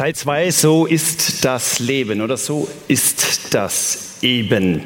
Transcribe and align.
Teil 0.00 0.14
2, 0.14 0.50
so 0.50 0.86
ist 0.86 1.44
das 1.44 1.78
Leben 1.78 2.22
oder 2.22 2.38
so 2.38 2.66
ist 2.88 3.52
das 3.52 4.16
eben. 4.22 4.84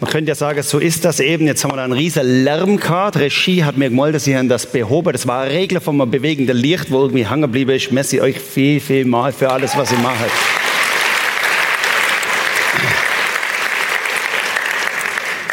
Man 0.00 0.10
könnte 0.10 0.30
ja 0.30 0.34
sagen, 0.34 0.64
so 0.64 0.80
ist 0.80 1.04
das 1.04 1.20
eben. 1.20 1.46
Jetzt 1.46 1.62
haben 1.62 1.70
wir 1.70 1.76
da 1.76 1.84
einen 1.84 1.92
riesen 1.92 2.42
Lärm 2.42 2.76
gehabt. 2.76 3.18
Regie 3.18 3.62
hat 3.62 3.76
mir 3.76 3.88
gemolden, 3.88 4.18
sie 4.18 4.36
haben 4.36 4.48
das 4.48 4.66
behoben. 4.66 5.12
Das 5.12 5.28
war 5.28 5.42
eine 5.42 5.54
Regel 5.54 5.80
von 5.80 6.00
einem 6.00 6.10
bewegenden 6.10 6.56
Licht, 6.56 6.90
wo 6.90 7.02
irgendwie 7.02 7.28
hängen 7.28 7.42
geblieben 7.42 7.70
ist. 7.70 7.92
Messi 7.92 8.20
euch 8.20 8.40
viel, 8.40 8.80
viel 8.80 9.04
mal 9.04 9.32
für 9.32 9.48
alles, 9.48 9.76
was 9.76 9.92
ihr 9.92 9.98
macht. 9.98 10.18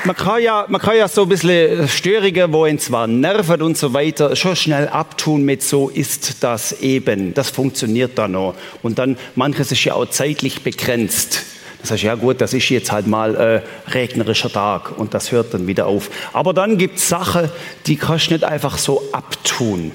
Man 0.09 0.15
kann, 0.15 0.41
ja, 0.41 0.65
man 0.67 0.81
kann 0.81 0.97
ja 0.97 1.07
so 1.07 1.21
ein 1.21 1.29
bisschen 1.29 1.87
Störungen, 1.87 2.51
wo 2.51 2.65
ihn 2.65 2.79
zwar 2.79 3.05
nerven 3.05 3.61
und 3.61 3.77
so 3.77 3.93
weiter, 3.93 4.35
schon 4.35 4.55
schnell 4.55 4.87
abtun 4.87 5.45
mit 5.45 5.61
so 5.61 5.89
ist 5.89 6.43
das 6.43 6.81
eben. 6.81 7.35
Das 7.35 7.51
funktioniert 7.51 8.17
dann 8.17 8.31
noch. 8.31 8.55
Und 8.81 8.97
dann, 8.97 9.19
manches 9.35 9.71
ist 9.71 9.83
ja 9.83 9.93
auch 9.93 10.07
zeitlich 10.07 10.63
begrenzt. 10.63 11.43
Das 11.81 11.91
heißt, 11.91 12.01
ja 12.01 12.15
gut, 12.15 12.41
das 12.41 12.55
ist 12.55 12.67
jetzt 12.69 12.91
halt 12.91 13.05
mal 13.05 13.35
äh, 13.35 13.91
regnerischer 13.91 14.51
Tag 14.51 14.97
und 14.97 15.13
das 15.13 15.31
hört 15.31 15.53
dann 15.53 15.67
wieder 15.67 15.85
auf. 15.85 16.09
Aber 16.33 16.55
dann 16.55 16.79
gibt 16.79 16.97
es 16.97 17.07
Sachen, 17.07 17.47
die 17.85 17.95
kannst 17.95 18.31
du 18.31 18.33
nicht 18.33 18.43
einfach 18.43 18.79
so 18.79 19.03
abtun. 19.11 19.91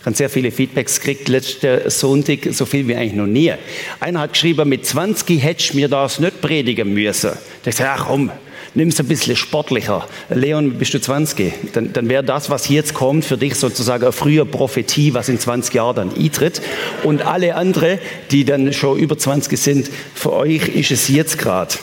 Ich 0.00 0.06
habe 0.06 0.16
sehr 0.16 0.30
viele 0.30 0.50
Feedbacks 0.50 0.98
gekriegt 0.98 1.28
letzten 1.28 1.90
Sonntag, 1.90 2.48
so 2.52 2.64
viel 2.64 2.88
wie 2.88 2.96
eigentlich 2.96 3.12
noch 3.12 3.26
nie. 3.26 3.52
Einer 4.00 4.20
hat 4.20 4.32
geschrieben, 4.32 4.66
mit 4.66 4.86
20 4.86 5.42
hättest 5.42 5.74
du 5.74 5.76
mir 5.76 5.88
das 5.88 6.20
nicht 6.20 6.40
predigen 6.40 6.94
müssen. 6.94 7.32
Da 7.62 7.68
ich 7.68 7.76
sage, 7.76 7.90
ach 7.92 8.06
komm, 8.06 8.30
nimm 8.74 8.88
es 8.88 9.00
ein 9.00 9.06
bisschen 9.06 9.36
sportlicher. 9.36 10.06
Leon, 10.30 10.78
bist 10.78 10.94
du 10.94 11.00
20? 11.00 11.72
Dann, 11.72 11.92
dann 11.92 12.08
wäre 12.08 12.24
das, 12.24 12.50
was 12.50 12.68
jetzt 12.68 12.94
kommt, 12.94 13.24
für 13.24 13.36
dich 13.36 13.56
sozusagen 13.56 14.04
eine 14.04 14.12
frühe 14.12 14.44
Prophetie, 14.44 15.14
was 15.14 15.28
in 15.28 15.38
20 15.38 15.74
Jahren 15.74 15.96
dann 15.96 16.14
eintritt. 16.14 16.62
Und 17.02 17.22
alle 17.22 17.54
anderen, 17.54 17.98
die 18.30 18.44
dann 18.44 18.72
schon 18.72 18.98
über 18.98 19.18
20 19.18 19.58
sind, 19.58 19.90
für 20.14 20.32
euch 20.32 20.68
ist 20.68 20.90
es 20.90 21.08
jetzt 21.08 21.38
gerade. 21.38 21.74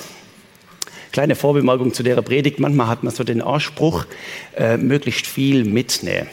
Kleine 1.11 1.35
Vorbemerkung 1.35 1.93
zu 1.93 2.03
der 2.03 2.21
Predigt. 2.21 2.59
Manchmal 2.59 2.87
hat 2.87 3.03
man 3.03 3.13
so 3.13 3.23
den 3.23 3.41
Anspruch, 3.41 4.05
äh, 4.55 4.77
möglichst 4.77 5.25
viel 5.25 5.65
mitnehmen 5.65 6.27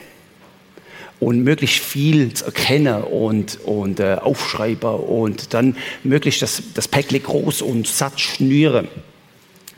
und 1.19 1.43
möglichst 1.43 1.79
viel 1.79 2.35
zu 2.35 2.45
erkennen 2.45 3.03
und, 3.03 3.59
und 3.65 4.01
äh, 4.01 4.17
aufschreiben 4.21 4.91
und 4.91 5.55
dann 5.55 5.77
möglichst 6.05 6.43
das, 6.43 6.63
das 6.75 6.89
Päckchen 6.89 7.23
groß 7.23 7.63
und 7.63 7.87
satt 7.87 8.21
schnüren. 8.21 8.89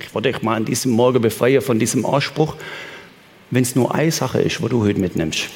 Ich 0.01 0.15
wollte 0.15 0.29
euch 0.29 0.43
mal 0.43 0.57
an 0.57 0.65
diesem 0.65 0.93
Morgen 0.93 1.21
befreien 1.21 1.61
von 1.61 1.79
diesem 1.79 2.07
Anspruch, 2.07 2.55
wenn 3.51 3.63
es 3.63 3.75
nur 3.75 3.95
eine 3.95 4.13
Sache 4.13 4.41
ist, 4.41 4.63
wo 4.63 4.69
du 4.69 4.85
heute 4.85 5.01
mitnimmst. 5.01 5.49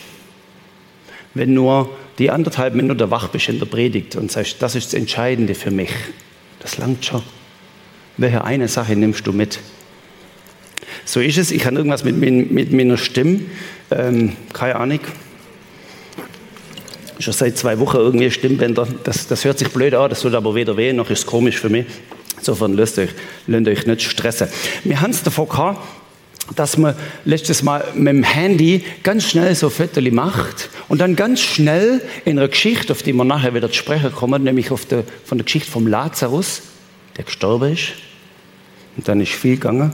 Wenn 1.34 1.54
nur 1.54 1.90
die 2.18 2.30
anderthalb 2.30 2.74
Minuten 2.74 3.10
wach 3.10 3.28
bist 3.28 3.48
in 3.48 3.58
der 3.58 3.66
Predigt 3.66 4.16
und 4.16 4.30
sagst, 4.30 4.60
das 4.60 4.74
ist 4.74 4.86
das 4.86 4.94
Entscheidende 4.94 5.54
für 5.54 5.70
mich, 5.70 5.90
das 6.60 6.78
langt 6.78 7.04
schon. 7.04 7.22
Welche 8.16 8.44
eine 8.44 8.68
Sache 8.68 8.94
nimmst 8.96 9.26
du 9.26 9.32
mit? 9.32 9.58
So 11.04 11.20
ist 11.20 11.38
es. 11.38 11.50
Ich 11.50 11.64
habe 11.64 11.76
irgendwas 11.76 12.04
mit, 12.04 12.16
mit 12.16 12.72
meiner 12.72 12.98
Stimme. 12.98 13.40
Ähm, 13.90 14.36
keine 14.52 14.76
Ahnung. 14.76 15.00
Schon 17.18 17.32
seit 17.32 17.56
zwei 17.56 17.78
Wochen 17.78 17.96
irgendwie 17.96 18.30
Stimmbänder. 18.30 18.86
Das, 19.04 19.26
das 19.26 19.44
hört 19.44 19.58
sich 19.58 19.68
blöd 19.68 19.94
an, 19.94 20.10
das 20.10 20.20
tut 20.20 20.34
aber 20.34 20.54
weder 20.54 20.76
weh, 20.76 20.92
noch 20.92 21.08
ist 21.10 21.20
es 21.20 21.26
komisch 21.26 21.58
für 21.58 21.70
mich. 21.70 21.86
Insofern 22.42 22.72
lasst 22.72 22.98
euch, 22.98 23.10
lasst 23.46 23.68
euch 23.68 23.86
nicht 23.86 24.02
stressen. 24.02 24.48
Wir 24.82 25.00
haben 25.00 25.12
es 25.12 25.22
davor 25.22 25.48
gehabt, 25.48 25.78
dass 26.56 26.76
man 26.76 26.96
letztes 27.24 27.62
Mal 27.62 27.84
mit 27.94 28.08
dem 28.08 28.24
Handy 28.24 28.84
ganz 29.04 29.30
schnell 29.30 29.54
so 29.54 29.70
Fotos 29.70 30.02
macht 30.10 30.68
und 30.88 31.00
dann 31.00 31.14
ganz 31.14 31.40
schnell 31.40 32.02
in 32.24 32.40
einer 32.40 32.48
Geschichte, 32.48 32.92
auf 32.92 33.04
die 33.04 33.12
wir 33.12 33.22
nachher 33.22 33.54
wieder 33.54 33.68
zu 33.68 33.76
sprechen 33.76 34.10
kommen, 34.10 34.42
nämlich 34.42 34.72
auf 34.72 34.86
der, 34.86 35.04
von 35.24 35.38
der 35.38 35.44
Geschichte 35.44 35.70
vom 35.70 35.86
Lazarus, 35.86 36.62
der 37.16 37.26
gestorben 37.26 37.74
ist 37.74 37.92
und 38.96 39.06
dann 39.06 39.20
ist 39.20 39.30
viel 39.30 39.54
gegangen 39.54 39.92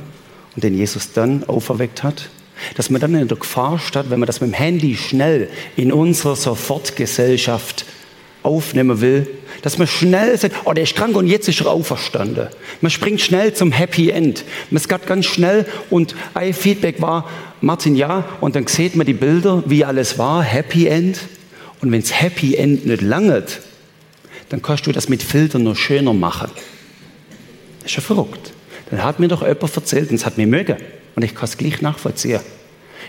und 0.54 0.64
den 0.64 0.74
Jesus 0.74 1.12
dann 1.12 1.44
auferweckt 1.44 2.02
hat, 2.02 2.30
dass 2.76 2.88
man 2.88 2.98
dann 3.02 3.14
in 3.14 3.28
der 3.28 3.36
Gefahr 3.36 3.78
steht, 3.78 4.08
wenn 4.08 4.20
man 4.20 4.26
das 4.26 4.40
mit 4.40 4.52
dem 4.52 4.54
Handy 4.54 4.96
schnell 4.96 5.50
in 5.76 5.92
unserer 5.92 6.34
Sofortgesellschaft 6.34 7.84
aufnehmen 8.42 9.02
will, 9.02 9.26
dass 9.62 9.78
man 9.78 9.86
schnell 9.86 10.36
sagt, 10.38 10.54
oh, 10.64 10.72
der 10.72 10.84
ist 10.84 10.94
krank 10.94 11.16
und 11.16 11.26
jetzt 11.26 11.48
ist 11.48 11.60
er 11.60 11.68
auferstanden. 11.68 12.48
Man 12.80 12.90
springt 12.90 13.20
schnell 13.20 13.54
zum 13.54 13.72
Happy 13.72 14.10
End. 14.10 14.44
Man 14.70 14.82
geht 14.82 15.06
ganz 15.06 15.26
schnell 15.26 15.66
und 15.90 16.14
ein 16.34 16.52
Feedback 16.52 17.00
war, 17.00 17.28
Martin, 17.60 17.96
ja, 17.96 18.24
und 18.40 18.54
dann 18.54 18.66
sieht 18.66 18.94
man 18.94 19.06
die 19.06 19.14
Bilder, 19.14 19.62
wie 19.66 19.84
alles 19.84 20.18
war, 20.18 20.42
Happy 20.42 20.86
End. 20.86 21.20
Und 21.80 21.92
wenn 21.92 22.00
es 22.00 22.20
Happy 22.20 22.54
End 22.54 22.86
nicht 22.86 23.02
langt, 23.02 23.60
dann 24.48 24.62
kannst 24.62 24.86
du 24.86 24.92
das 24.92 25.08
mit 25.08 25.22
Filtern 25.22 25.64
noch 25.64 25.76
schöner 25.76 26.12
machen. 26.12 26.50
Das 27.80 27.90
ist 27.92 27.96
ja 27.96 28.02
verrückt. 28.02 28.52
Dann 28.90 29.02
hat 29.02 29.20
mir 29.20 29.28
doch 29.28 29.42
jemand 29.42 29.76
erzählt 29.76 30.10
und 30.10 30.16
es 30.16 30.26
hat 30.26 30.38
mir 30.38 30.46
mögen. 30.46 30.76
Und 31.14 31.22
ich 31.24 31.34
kann 31.34 31.44
es 31.44 31.56
gleich 31.56 31.82
nachvollziehen. 31.82 32.40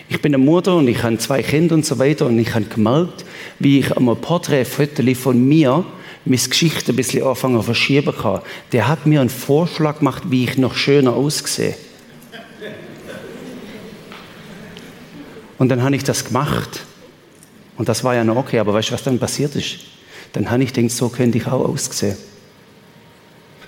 Ich 0.10 0.22
bin 0.22 0.34
eine 0.34 0.44
Mutter 0.44 0.76
und 0.76 0.88
ich 0.88 1.04
habe 1.04 1.18
zwei 1.20 1.44
Kinder 1.44 1.76
und 1.76 1.86
so 1.86 2.00
weiter 2.00 2.26
und 2.26 2.40
ich 2.40 2.54
habe 2.56 2.66
gemerkt, 2.66 3.26
wie 3.60 3.80
ich 3.80 3.96
am 3.96 4.06
Porträtfoto 4.20 5.04
von 5.14 5.48
mir 5.48 5.86
meine 6.30 6.42
Geschichte 6.42 6.94
ein 6.94 6.96
bisschen 6.96 7.24
anfangen 7.24 7.62
verschieben 7.64 8.16
kann. 8.16 8.42
Der 8.72 8.88
hat 8.88 9.06
mir 9.06 9.22
einen 9.22 9.30
Vorschlag 9.30 10.00
gemacht, 10.00 10.24
wie 10.28 10.46
ich 10.46 10.58
noch 10.58 10.76
schöner 10.76 11.14
aussehe. 11.14 11.76
Und 15.58 15.70
dann 15.70 15.84
habe 15.84 15.96
ich 15.96 16.04
das 16.04 16.24
gemacht. 16.24 16.86
Und 17.78 17.90
das 17.90 18.04
war 18.04 18.16
ja 18.16 18.24
noch 18.24 18.38
okay, 18.38 18.60
aber 18.60 18.74
weißt 18.74 18.90
du, 18.90 18.94
was 18.94 19.04
dann 19.04 19.20
passiert 19.20 19.56
ist? 19.56 19.80
Dann 20.34 20.50
habe 20.50 20.64
ich 20.64 20.74
gedacht, 20.74 20.92
so 20.92 21.10
könnte 21.10 21.38
ich 21.38 21.48
auch 21.48 21.68
aussehen. 21.68 22.18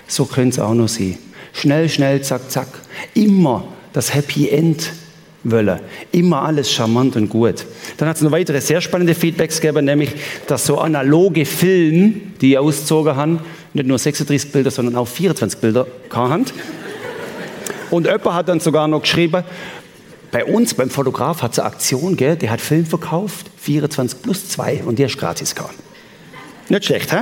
So 0.06 0.24
könnte 0.24 0.50
es 0.50 0.58
auch 0.58 0.74
noch 0.74 0.88
sein. 0.88 1.18
Schnell, 1.52 1.88
schnell, 1.88 2.22
zack, 2.22 2.50
zack. 2.50 2.68
Immer 3.14 3.64
das 3.92 4.14
Happy 4.14 4.48
End 4.48 4.92
wollen. 5.44 5.80
Immer 6.12 6.42
alles 6.42 6.70
charmant 6.70 7.16
und 7.16 7.28
gut. 7.28 7.66
Dann 7.96 8.08
hat 8.08 8.16
es 8.16 8.22
noch 8.22 8.32
weitere 8.32 8.60
sehr 8.60 8.80
spannende 8.80 9.14
Feedbacks 9.14 9.60
gegeben, 9.60 9.84
nämlich, 9.84 10.10
dass 10.46 10.66
so 10.66 10.78
analoge 10.78 11.44
Filme, 11.44 12.14
die 12.40 12.56
ausgezogen 12.56 13.16
haben, 13.16 13.40
nicht 13.74 13.86
nur 13.86 13.98
36 13.98 14.52
Bilder, 14.52 14.70
sondern 14.70 14.96
auch 14.96 15.08
24 15.08 15.60
Bilder 15.60 15.86
haben. 16.10 16.44
Und 17.90 18.06
jemand 18.06 18.34
hat 18.34 18.48
dann 18.48 18.60
sogar 18.60 18.88
noch 18.88 19.02
geschrieben, 19.02 19.44
bei 20.30 20.44
uns, 20.46 20.72
beim 20.72 20.88
Fotograf, 20.88 21.42
hat 21.42 21.52
es 21.52 21.58
eine 21.58 21.68
Aktion, 21.68 22.16
gell? 22.16 22.36
der 22.36 22.50
hat 22.50 22.60
Film 22.60 22.86
verkauft, 22.86 23.46
24 23.58 24.22
plus 24.22 24.48
2 24.48 24.84
und 24.84 24.98
der 24.98 25.06
ist 25.06 25.18
gratis 25.18 25.54
gehabt. 25.54 25.74
Nicht 26.70 26.86
schlecht, 26.86 27.12
hä? 27.12 27.18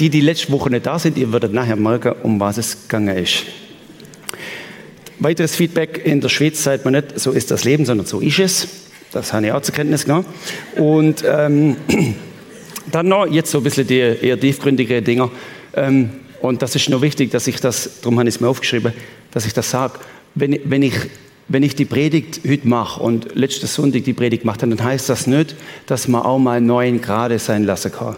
Die, 0.00 0.08
die 0.08 0.22
letzte 0.22 0.50
Woche 0.50 0.70
nicht 0.70 0.86
da 0.86 0.98
sind, 0.98 1.18
ihr 1.18 1.30
werdet 1.30 1.52
nachher 1.52 1.76
merken, 1.76 2.14
um 2.22 2.40
was 2.40 2.56
es 2.56 2.88
gegangen 2.88 3.18
ist. 3.18 3.44
Weiteres 5.20 5.56
Feedback 5.56 6.02
in 6.04 6.20
der 6.20 6.28
Schweiz 6.28 6.62
sagt 6.62 6.84
man 6.84 6.94
nicht, 6.94 7.18
so 7.18 7.32
ist 7.32 7.50
das 7.50 7.64
Leben, 7.64 7.84
sondern 7.84 8.06
so 8.06 8.20
ist 8.20 8.38
es. 8.38 8.68
Das 9.12 9.32
habe 9.32 9.46
ich 9.46 9.52
auch 9.52 9.62
zur 9.62 9.74
Kenntnis 9.74 10.04
genommen. 10.04 10.26
Und 10.76 11.24
ähm, 11.26 11.76
dann 12.92 13.08
noch 13.08 13.26
jetzt 13.26 13.50
so 13.50 13.58
ein 13.58 13.64
bisschen 13.64 13.86
die 13.86 13.98
eher 13.98 14.38
tiefgründige 14.38 15.02
Dinger. 15.02 15.30
Ähm, 15.74 16.10
und 16.40 16.62
das 16.62 16.76
ist 16.76 16.88
nur 16.88 17.02
wichtig, 17.02 17.30
dass 17.30 17.46
ich 17.46 17.60
das, 17.60 18.00
darum 18.00 18.18
habe 18.18 18.28
ich 18.28 18.36
es 18.36 18.40
mir 18.40 18.48
aufgeschrieben, 18.48 18.92
dass 19.32 19.46
ich 19.46 19.54
das 19.54 19.70
sage. 19.70 19.98
Wenn, 20.34 20.60
wenn, 20.64 20.82
ich, 20.82 20.94
wenn 21.48 21.62
ich 21.62 21.74
die 21.74 21.84
Predigt 21.84 22.42
heute 22.48 22.68
mache 22.68 23.02
und 23.02 23.34
letzte 23.34 23.66
Sonntag 23.66 24.04
die 24.04 24.12
Predigt 24.12 24.44
mache, 24.44 24.58
dann 24.58 24.82
heißt 24.82 25.08
das 25.08 25.26
nicht, 25.26 25.56
dass 25.86 26.06
man 26.06 26.22
auch 26.22 26.38
mal 26.38 26.60
neun 26.60 27.00
Grade 27.00 27.38
sein 27.38 27.64
lassen 27.64 27.90
kann. 27.90 28.16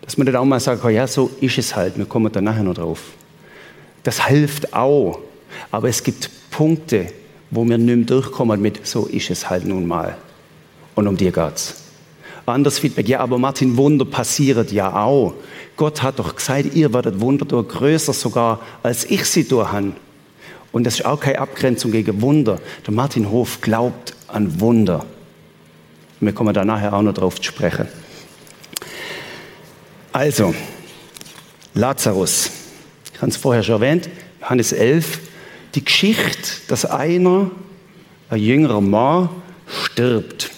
Dass 0.00 0.16
man 0.16 0.26
dann 0.26 0.36
auch 0.36 0.44
mal 0.44 0.60
sagen 0.60 0.80
kann, 0.80 0.94
ja, 0.94 1.06
so 1.06 1.30
ist 1.40 1.58
es 1.58 1.76
halt, 1.76 1.98
wir 1.98 2.06
kommen 2.06 2.32
dann 2.32 2.44
nachher 2.44 2.62
noch 2.62 2.74
drauf. 2.74 3.00
Das 4.02 4.26
hilft 4.26 4.72
auch. 4.72 5.18
Aber 5.70 5.88
es 5.88 6.02
gibt 6.02 6.30
Punkte, 6.50 7.06
wo 7.50 7.64
wir 7.64 7.78
nicht 7.78 7.96
mehr 7.96 8.06
durchkommen 8.06 8.60
mit, 8.60 8.86
so 8.86 9.06
ist 9.06 9.30
es 9.30 9.48
halt 9.48 9.66
nun 9.66 9.86
mal. 9.86 10.16
Und 10.94 11.06
um 11.06 11.16
dir 11.16 11.32
geht's. 11.32 11.82
Anderes 12.44 12.80
Feedback, 12.80 13.08
ja, 13.08 13.20
aber 13.20 13.38
Martin, 13.38 13.76
Wunder 13.76 14.04
passiert 14.04 14.72
ja 14.72 15.04
auch. 15.04 15.34
Gott 15.76 16.02
hat 16.02 16.18
doch 16.18 16.34
gesagt, 16.34 16.74
ihr 16.74 16.92
werdet 16.92 17.20
Wunder 17.20 17.44
durch, 17.44 17.68
größer 17.68 18.12
sogar, 18.12 18.60
als 18.82 19.04
ich 19.04 19.24
sie 19.26 19.46
durch 19.46 19.70
habe. 19.70 19.92
Und 20.72 20.84
das 20.84 20.94
ist 20.94 21.04
auch 21.04 21.20
keine 21.20 21.38
Abgrenzung 21.38 21.92
gegen 21.92 22.20
Wunder. 22.20 22.58
Der 22.86 22.94
Martin 22.94 23.30
Hof 23.30 23.60
glaubt 23.60 24.14
an 24.26 24.60
Wunder. 24.60 25.04
Wir 26.18 26.32
kommen 26.32 26.54
da 26.54 26.64
nachher 26.64 26.92
auch 26.94 27.02
noch 27.02 27.14
drauf 27.14 27.40
zu 27.40 27.44
sprechen. 27.44 27.88
Also, 30.12 30.54
Lazarus. 31.74 32.50
Ich 33.14 33.20
habe 33.20 33.30
es 33.30 33.36
vorher 33.36 33.62
schon 33.62 33.76
erwähnt, 33.76 34.08
Johannes 34.40 34.72
11, 34.72 35.20
die 35.74 35.84
Geschichte, 35.84 36.50
dass 36.68 36.84
einer, 36.84 37.50
ein 38.30 38.40
jüngerer 38.40 38.80
Mann, 38.80 39.28
stirbt. 39.84 40.50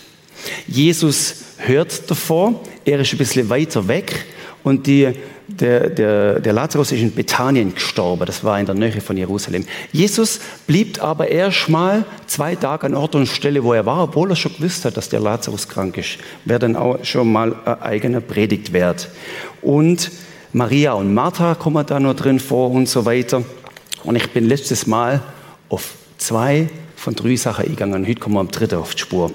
Jesus 0.66 1.36
hört 1.58 2.10
davor, 2.10 2.60
er 2.84 3.00
ist 3.00 3.12
ein 3.12 3.18
bisschen 3.18 3.48
weiter 3.48 3.86
weg 3.88 4.26
und 4.62 4.86
die, 4.86 5.12
der, 5.46 5.90
der, 5.90 6.40
der 6.40 6.52
Lazarus 6.52 6.92
ist 6.92 7.00
in 7.00 7.14
Bethanien 7.14 7.74
gestorben, 7.74 8.26
das 8.26 8.42
war 8.44 8.58
in 8.58 8.66
der 8.66 8.74
Nähe 8.74 9.00
von 9.00 9.16
Jerusalem. 9.16 9.64
Jesus 9.92 10.40
blieb 10.66 11.02
aber 11.02 11.28
erstmal 11.28 12.04
zwei 12.26 12.54
Tage 12.54 12.86
an 12.86 12.94
Ort 12.94 13.14
und 13.14 13.26
Stelle, 13.26 13.62
wo 13.62 13.72
er 13.72 13.86
war, 13.86 14.04
obwohl 14.04 14.30
er 14.30 14.36
schon 14.36 14.54
gewusst 14.56 14.84
hat, 14.84 14.96
dass 14.96 15.08
der 15.08 15.20
Lazarus 15.20 15.68
krank 15.68 15.96
ist. 15.96 16.18
Wäre 16.44 16.60
dann 16.60 16.76
auch 16.76 17.04
schon 17.04 17.30
mal 17.30 17.54
eine 17.64 17.82
eigene 17.82 18.20
Predigt 18.20 18.72
wert. 18.72 19.10
Und 19.62 20.10
Maria 20.52 20.92
und 20.92 21.12
Martha 21.14 21.54
kommen 21.54 21.84
da 21.86 22.00
noch 22.00 22.14
drin 22.14 22.40
vor 22.40 22.70
und 22.70 22.88
so 22.88 23.04
weiter. 23.04 23.42
Und 24.04 24.16
ich 24.16 24.30
bin 24.30 24.46
letztes 24.46 24.86
Mal 24.86 25.22
auf 25.68 25.94
zwei 26.18 26.68
von 26.96 27.14
drei 27.14 27.36
Sachen 27.36 27.64
eingegangen. 27.64 28.06
Heute 28.06 28.20
kommen 28.20 28.36
wir 28.36 28.40
am 28.40 28.50
dritten 28.50 28.76
auf 28.76 28.94
die 28.94 29.00
Spur. 29.00 29.32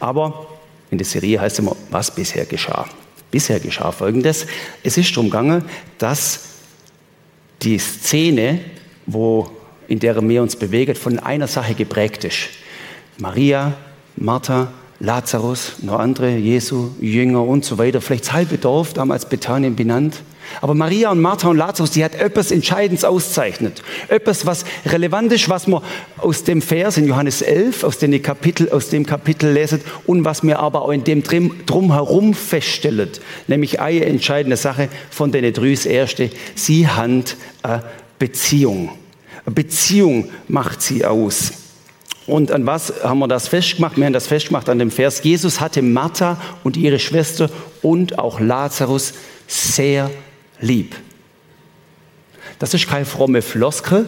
Aber 0.00 0.46
in 0.90 0.98
der 0.98 1.06
Serie 1.06 1.40
heißt 1.40 1.56
es 1.56 1.58
immer, 1.58 1.76
was 1.90 2.14
bisher 2.14 2.46
geschah. 2.46 2.86
Bisher 3.30 3.58
geschah 3.60 3.90
Folgendes. 3.90 4.46
Es 4.82 4.96
ist 4.96 5.10
darum 5.10 5.30
gegangen, 5.30 5.64
dass 5.98 6.40
die 7.62 7.78
Szene, 7.78 8.60
wo, 9.06 9.50
in 9.88 9.98
der 9.98 10.20
wir 10.26 10.42
uns 10.42 10.56
bewegen, 10.56 10.94
von 10.94 11.18
einer 11.18 11.48
Sache 11.48 11.74
geprägt 11.74 12.24
ist. 12.24 12.48
Maria, 13.18 13.74
Martha, 14.16 14.72
Lazarus, 15.00 15.74
noch 15.82 15.98
andere, 15.98 16.36
Jesu, 16.36 16.90
Jünger 17.00 17.42
und 17.42 17.64
so 17.64 17.78
weiter, 17.78 18.00
vielleicht 18.00 18.26
das 18.26 18.32
halbe 18.32 18.58
Dorf, 18.58 18.92
damals 18.94 19.28
Bethanien 19.28 19.74
benannt. 19.74 20.22
Aber 20.60 20.74
Maria 20.74 21.10
und 21.10 21.20
Martha 21.20 21.48
und 21.48 21.56
Lazarus, 21.56 21.90
die 21.90 22.04
hat 22.04 22.14
etwas 22.14 22.50
Entscheidendes 22.50 23.04
auszeichnet. 23.04 23.82
Etwas, 24.08 24.46
was 24.46 24.64
relevant 24.86 25.32
ist, 25.32 25.48
was 25.48 25.66
man 25.66 25.82
aus 26.18 26.44
dem 26.44 26.62
Vers 26.62 26.96
in 26.96 27.06
Johannes 27.06 27.42
11, 27.42 27.84
aus 27.84 27.98
dem 27.98 28.22
Kapitel, 28.22 28.70
aus 28.70 28.88
dem 28.88 29.06
Kapitel 29.06 29.50
lesen 29.52 29.80
und 30.06 30.24
was 30.24 30.42
mir 30.42 30.58
aber 30.58 30.82
auch 30.82 30.90
in 30.90 31.04
dem 31.04 31.22
Drumherum 31.66 32.34
feststellt. 32.34 33.20
Nämlich 33.46 33.80
eine 33.80 34.04
entscheidende 34.04 34.56
Sache 34.56 34.88
von 35.10 35.32
den. 35.32 35.52
Das 35.52 35.86
erste, 35.86 36.30
sie 36.54 36.86
hat 36.86 37.36
eine 37.62 37.82
Beziehung. 38.18 38.90
Eine 39.44 39.54
Beziehung 39.54 40.30
macht 40.48 40.82
sie 40.82 41.04
aus. 41.04 41.52
Und 42.26 42.52
an 42.52 42.66
was 42.66 42.92
haben 43.02 43.18
wir 43.18 43.28
das 43.28 43.48
festgemacht? 43.48 43.96
Wir 43.96 44.06
haben 44.06 44.12
das 44.12 44.28
festgemacht 44.28 44.68
an 44.68 44.78
dem 44.78 44.90
Vers. 44.90 45.22
Jesus 45.24 45.60
hatte 45.60 45.82
Martha 45.82 46.40
und 46.62 46.76
ihre 46.76 46.98
Schwester 46.98 47.50
und 47.82 48.18
auch 48.18 48.38
Lazarus 48.38 49.14
sehr 49.48 50.10
lieb. 50.62 50.96
Das 52.58 52.72
ist 52.72 52.88
keine 52.88 53.04
fromme 53.04 53.42
Floskel, 53.42 54.06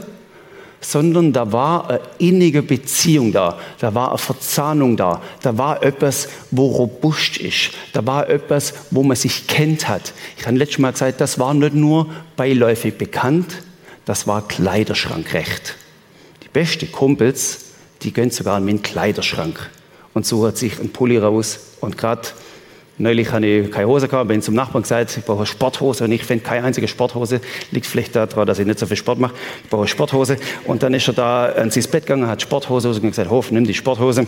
sondern 0.80 1.32
da 1.32 1.50
war 1.52 1.88
eine 1.88 2.00
innige 2.18 2.62
Beziehung 2.62 3.32
da, 3.32 3.58
da 3.78 3.94
war 3.94 4.10
eine 4.10 4.18
Verzahnung 4.18 4.96
da, 4.96 5.22
da 5.42 5.56
war 5.56 5.82
etwas, 5.82 6.28
wo 6.50 6.66
robust 6.66 7.38
ist, 7.38 7.70
da 7.92 8.06
war 8.06 8.28
etwas, 8.28 8.74
wo 8.90 9.02
man 9.02 9.16
sich 9.16 9.46
kennt 9.46 9.88
hat. 9.88 10.12
Ich 10.36 10.46
habe 10.46 10.56
letztes 10.56 10.78
Mal 10.78 10.92
gesagt, 10.92 11.20
das 11.20 11.38
war 11.38 11.54
nicht 11.54 11.74
nur 11.74 12.08
beiläufig 12.36 12.96
bekannt, 12.96 13.62
das 14.04 14.26
war 14.26 14.46
Kleiderschrankrecht. 14.46 15.76
Die 16.42 16.48
beste 16.48 16.86
Kumpels, 16.86 17.64
die 18.02 18.12
gehen 18.12 18.30
sogar 18.30 18.58
in 18.58 18.66
meinen 18.66 18.82
Kleiderschrank 18.82 19.70
und 20.12 20.26
suchen 20.26 20.54
sich 20.54 20.78
einen 20.78 20.92
Pulli 20.92 21.16
raus 21.16 21.60
und 21.80 21.96
gerade 21.96 22.28
Neulich 22.96 23.32
habe 23.32 23.44
ich 23.44 23.72
keine 23.72 23.88
Hose 23.88 24.06
gehabt, 24.06 24.28
bin 24.28 24.40
zum 24.40 24.54
Nachbarn 24.54 24.82
gesagt, 24.82 25.16
ich 25.16 25.24
brauche 25.24 25.38
eine 25.38 25.46
Sporthose 25.46 26.04
und 26.04 26.12
ich 26.12 26.22
finde 26.22 26.44
keine 26.44 26.64
einzige 26.64 26.86
Sporthose. 26.86 27.40
Liegt 27.72 27.86
vielleicht 27.86 28.14
daran, 28.14 28.46
dass 28.46 28.60
ich 28.60 28.66
nicht 28.66 28.78
so 28.78 28.86
viel 28.86 28.96
Sport 28.96 29.18
mache. 29.18 29.34
Ich 29.64 29.68
brauche 29.68 29.82
eine 29.82 29.88
Sporthose. 29.88 30.36
Und 30.64 30.84
dann 30.84 30.94
ist 30.94 31.08
er 31.08 31.14
da 31.14 31.48
ins 31.48 31.74
Bett 31.88 32.06
gegangen, 32.06 32.28
hat 32.28 32.42
Sporthose 32.42 32.88
und 32.88 33.02
gesagt, 33.02 33.30
Hof, 33.30 33.50
nimm 33.50 33.64
die 33.64 33.74
Sporthose. 33.74 34.26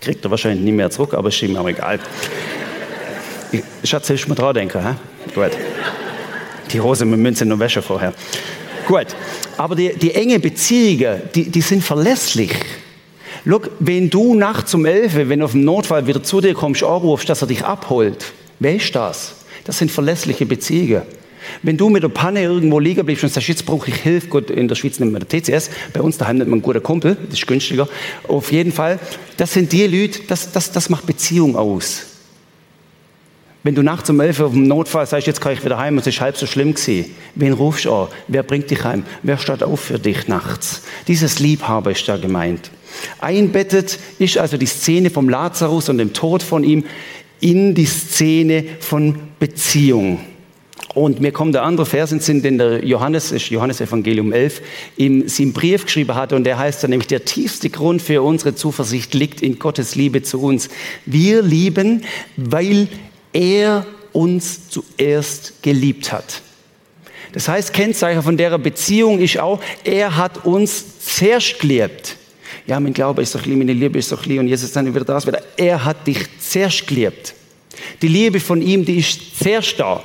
Kriegt 0.00 0.24
er 0.24 0.30
wahrscheinlich 0.30 0.60
nie 0.60 0.72
mehr 0.72 0.90
zurück, 0.90 1.14
aber 1.14 1.28
ist 1.28 1.40
ihm 1.42 1.56
auch 1.56 1.68
egal. 1.68 2.00
Schatz, 3.84 4.08
hilfst 4.08 4.28
mir 4.28 4.34
dran 4.34 4.54
denken, 4.54 4.84
hä? 4.84 4.94
Gut. 5.34 5.56
Die 6.72 6.80
Hose 6.80 7.04
mit 7.04 7.20
Münze 7.20 7.44
und 7.44 7.60
Wäsche 7.60 7.80
vorher. 7.80 8.12
Gut. 8.88 9.06
Aber 9.56 9.76
die, 9.76 9.94
die 9.96 10.14
enge 10.14 10.40
Beziehungen, 10.40 11.22
die, 11.34 11.48
die 11.48 11.60
sind 11.60 11.84
verlässlich. 11.84 12.56
Look, 13.44 13.70
wenn 13.78 14.10
du 14.10 14.34
nachts 14.34 14.74
um 14.74 14.84
11, 14.84 15.28
wenn 15.28 15.42
auf 15.42 15.52
dem 15.52 15.64
Notfall 15.64 16.06
wieder 16.06 16.22
zu 16.22 16.40
dir 16.40 16.54
kommst, 16.54 16.82
anrufst, 16.82 17.28
dass 17.28 17.42
er 17.42 17.48
dich 17.48 17.64
abholt, 17.64 18.32
wer 18.58 18.76
ist 18.76 18.94
das? 18.94 19.36
Das 19.64 19.78
sind 19.78 19.90
verlässliche 19.90 20.46
Beziehungen. 20.46 21.02
Wenn 21.62 21.76
du 21.76 21.88
mit 21.88 22.02
der 22.02 22.08
Panne 22.08 22.42
irgendwo 22.42 22.78
liegen 22.78 23.04
bleibst 23.04 23.24
und 23.24 23.32
sagst, 23.32 23.48
jetzt 23.48 23.66
brauche 23.66 23.88
ich 23.88 23.96
Hilfe, 23.96 24.28
gut, 24.28 24.50
in 24.50 24.68
der 24.68 24.74
Schweiz 24.74 25.00
nennt 25.00 25.12
man 25.12 25.24
der 25.26 25.42
TCS, 25.42 25.70
bei 25.92 26.00
uns 26.00 26.18
daheim 26.18 26.38
nennt 26.38 26.50
man 26.50 26.58
einen 26.58 26.62
guten 26.62 26.82
Kumpel, 26.82 27.16
das 27.28 27.38
ist 27.38 27.46
günstiger. 27.46 27.88
Auf 28.28 28.52
jeden 28.52 28.72
Fall, 28.72 28.98
das 29.36 29.54
sind 29.54 29.72
die 29.72 29.86
Leute, 29.86 30.20
das, 30.28 30.52
das, 30.52 30.70
das 30.70 30.90
macht 30.90 31.06
Beziehung 31.06 31.56
aus. 31.56 32.06
Wenn 33.62 33.74
du 33.74 33.82
nachts 33.82 34.08
um 34.08 34.18
11 34.18 34.40
auf 34.40 34.52
dem 34.52 34.66
Notfall 34.68 35.06
sagst, 35.06 35.26
jetzt 35.26 35.40
kann 35.40 35.52
ich 35.52 35.62
wieder 35.62 35.76
heim 35.76 35.98
es 35.98 36.06
ist 36.06 36.20
halb 36.20 36.36
so 36.36 36.46
schlimm 36.46 36.74
gewesen. 36.74 37.14
Wen 37.34 37.52
rufst 37.52 37.84
du 37.84 37.94
an? 37.94 38.08
Wer 38.26 38.42
bringt 38.42 38.70
dich 38.70 38.82
heim? 38.84 39.04
Wer 39.22 39.36
steht 39.36 39.62
auf 39.62 39.80
für 39.80 39.98
dich 39.98 40.28
nachts? 40.28 40.82
Dieses 41.08 41.40
Liebhaber 41.40 41.90
ist 41.90 42.08
da 42.08 42.16
gemeint. 42.16 42.70
Einbettet 43.20 43.98
ist 44.18 44.38
also 44.38 44.56
die 44.56 44.66
Szene 44.66 45.10
vom 45.10 45.28
Lazarus 45.28 45.88
und 45.88 45.98
dem 45.98 46.12
Tod 46.12 46.42
von 46.42 46.64
ihm 46.64 46.84
in 47.40 47.74
die 47.74 47.86
Szene 47.86 48.64
von 48.80 49.16
Beziehung. 49.38 50.20
Und 50.94 51.20
mir 51.20 51.30
kommt 51.30 51.54
der 51.54 51.62
andere 51.62 51.86
Vers 51.86 52.10
in 52.10 52.18
Sinn, 52.18 52.42
den 52.42 52.58
der 52.58 52.84
Johannes, 52.84 53.30
ist 53.30 53.48
Johannes 53.48 53.80
Evangelium 53.80 54.32
11, 54.32 54.60
im 54.96 55.28
sieben 55.28 55.52
Brief 55.52 55.84
geschrieben 55.84 56.16
hat. 56.16 56.32
Und 56.32 56.44
der 56.44 56.58
heißt 56.58 56.82
dann 56.82 56.90
nämlich, 56.90 57.06
der 57.06 57.24
tiefste 57.24 57.70
Grund 57.70 58.02
für 58.02 58.22
unsere 58.22 58.56
Zuversicht 58.56 59.14
liegt 59.14 59.40
in 59.40 59.58
Gottes 59.60 59.94
Liebe 59.94 60.22
zu 60.22 60.42
uns. 60.42 60.68
Wir 61.06 61.42
lieben, 61.42 62.02
weil 62.36 62.88
er 63.32 63.86
uns 64.12 64.68
zuerst 64.68 65.62
geliebt 65.62 66.12
hat. 66.12 66.42
Das 67.32 67.46
heißt, 67.46 67.72
Kennzeichen 67.72 68.24
von 68.24 68.36
der 68.36 68.58
Beziehung 68.58 69.20
ist 69.20 69.38
auch, 69.38 69.60
er 69.84 70.16
hat 70.16 70.44
uns 70.44 70.98
zuerst 70.98 71.60
geliebt 71.60 72.16
ja, 72.70 72.78
mein 72.78 72.92
Glaube 72.92 73.20
ist 73.20 73.34
doch 73.34 73.44
lieb, 73.44 73.58
meine 73.58 73.72
Liebe 73.72 73.98
ist 73.98 74.12
doch 74.12 74.24
lieb 74.24 74.38
und 74.38 74.46
Jesus 74.46 74.70
dann 74.70 74.94
wieder 74.94 75.04
das 75.04 75.26
wieder. 75.26 75.42
Er 75.56 75.84
hat 75.84 76.06
dich 76.06 76.18
zuerst 76.38 76.86
geliebt. 76.86 77.34
Die 78.00 78.06
Liebe 78.06 78.38
von 78.38 78.62
ihm, 78.62 78.84
die 78.84 78.98
ist 78.98 79.36
zuerst 79.42 79.80
da. 79.80 80.00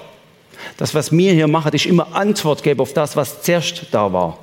Das, 0.76 0.96
was 0.96 1.12
wir 1.12 1.32
hier 1.32 1.48
machen, 1.48 1.72
ist 1.74 1.86
immer 1.86 2.16
Antwort 2.16 2.64
geben 2.64 2.80
auf 2.80 2.92
das, 2.92 3.16
was 3.16 3.44
zuerst 3.44 3.86
da 3.92 4.12
war. 4.12 4.40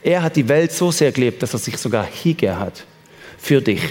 Er 0.00 0.22
hat 0.22 0.36
die 0.36 0.48
Welt 0.48 0.70
so 0.70 0.92
sehr 0.92 1.10
geliebt, 1.10 1.42
dass 1.42 1.52
er 1.52 1.58
sich 1.58 1.76
sogar 1.76 2.06
hingegeben 2.06 2.60
hat. 2.60 2.84
Für 3.36 3.60
dich. 3.60 3.82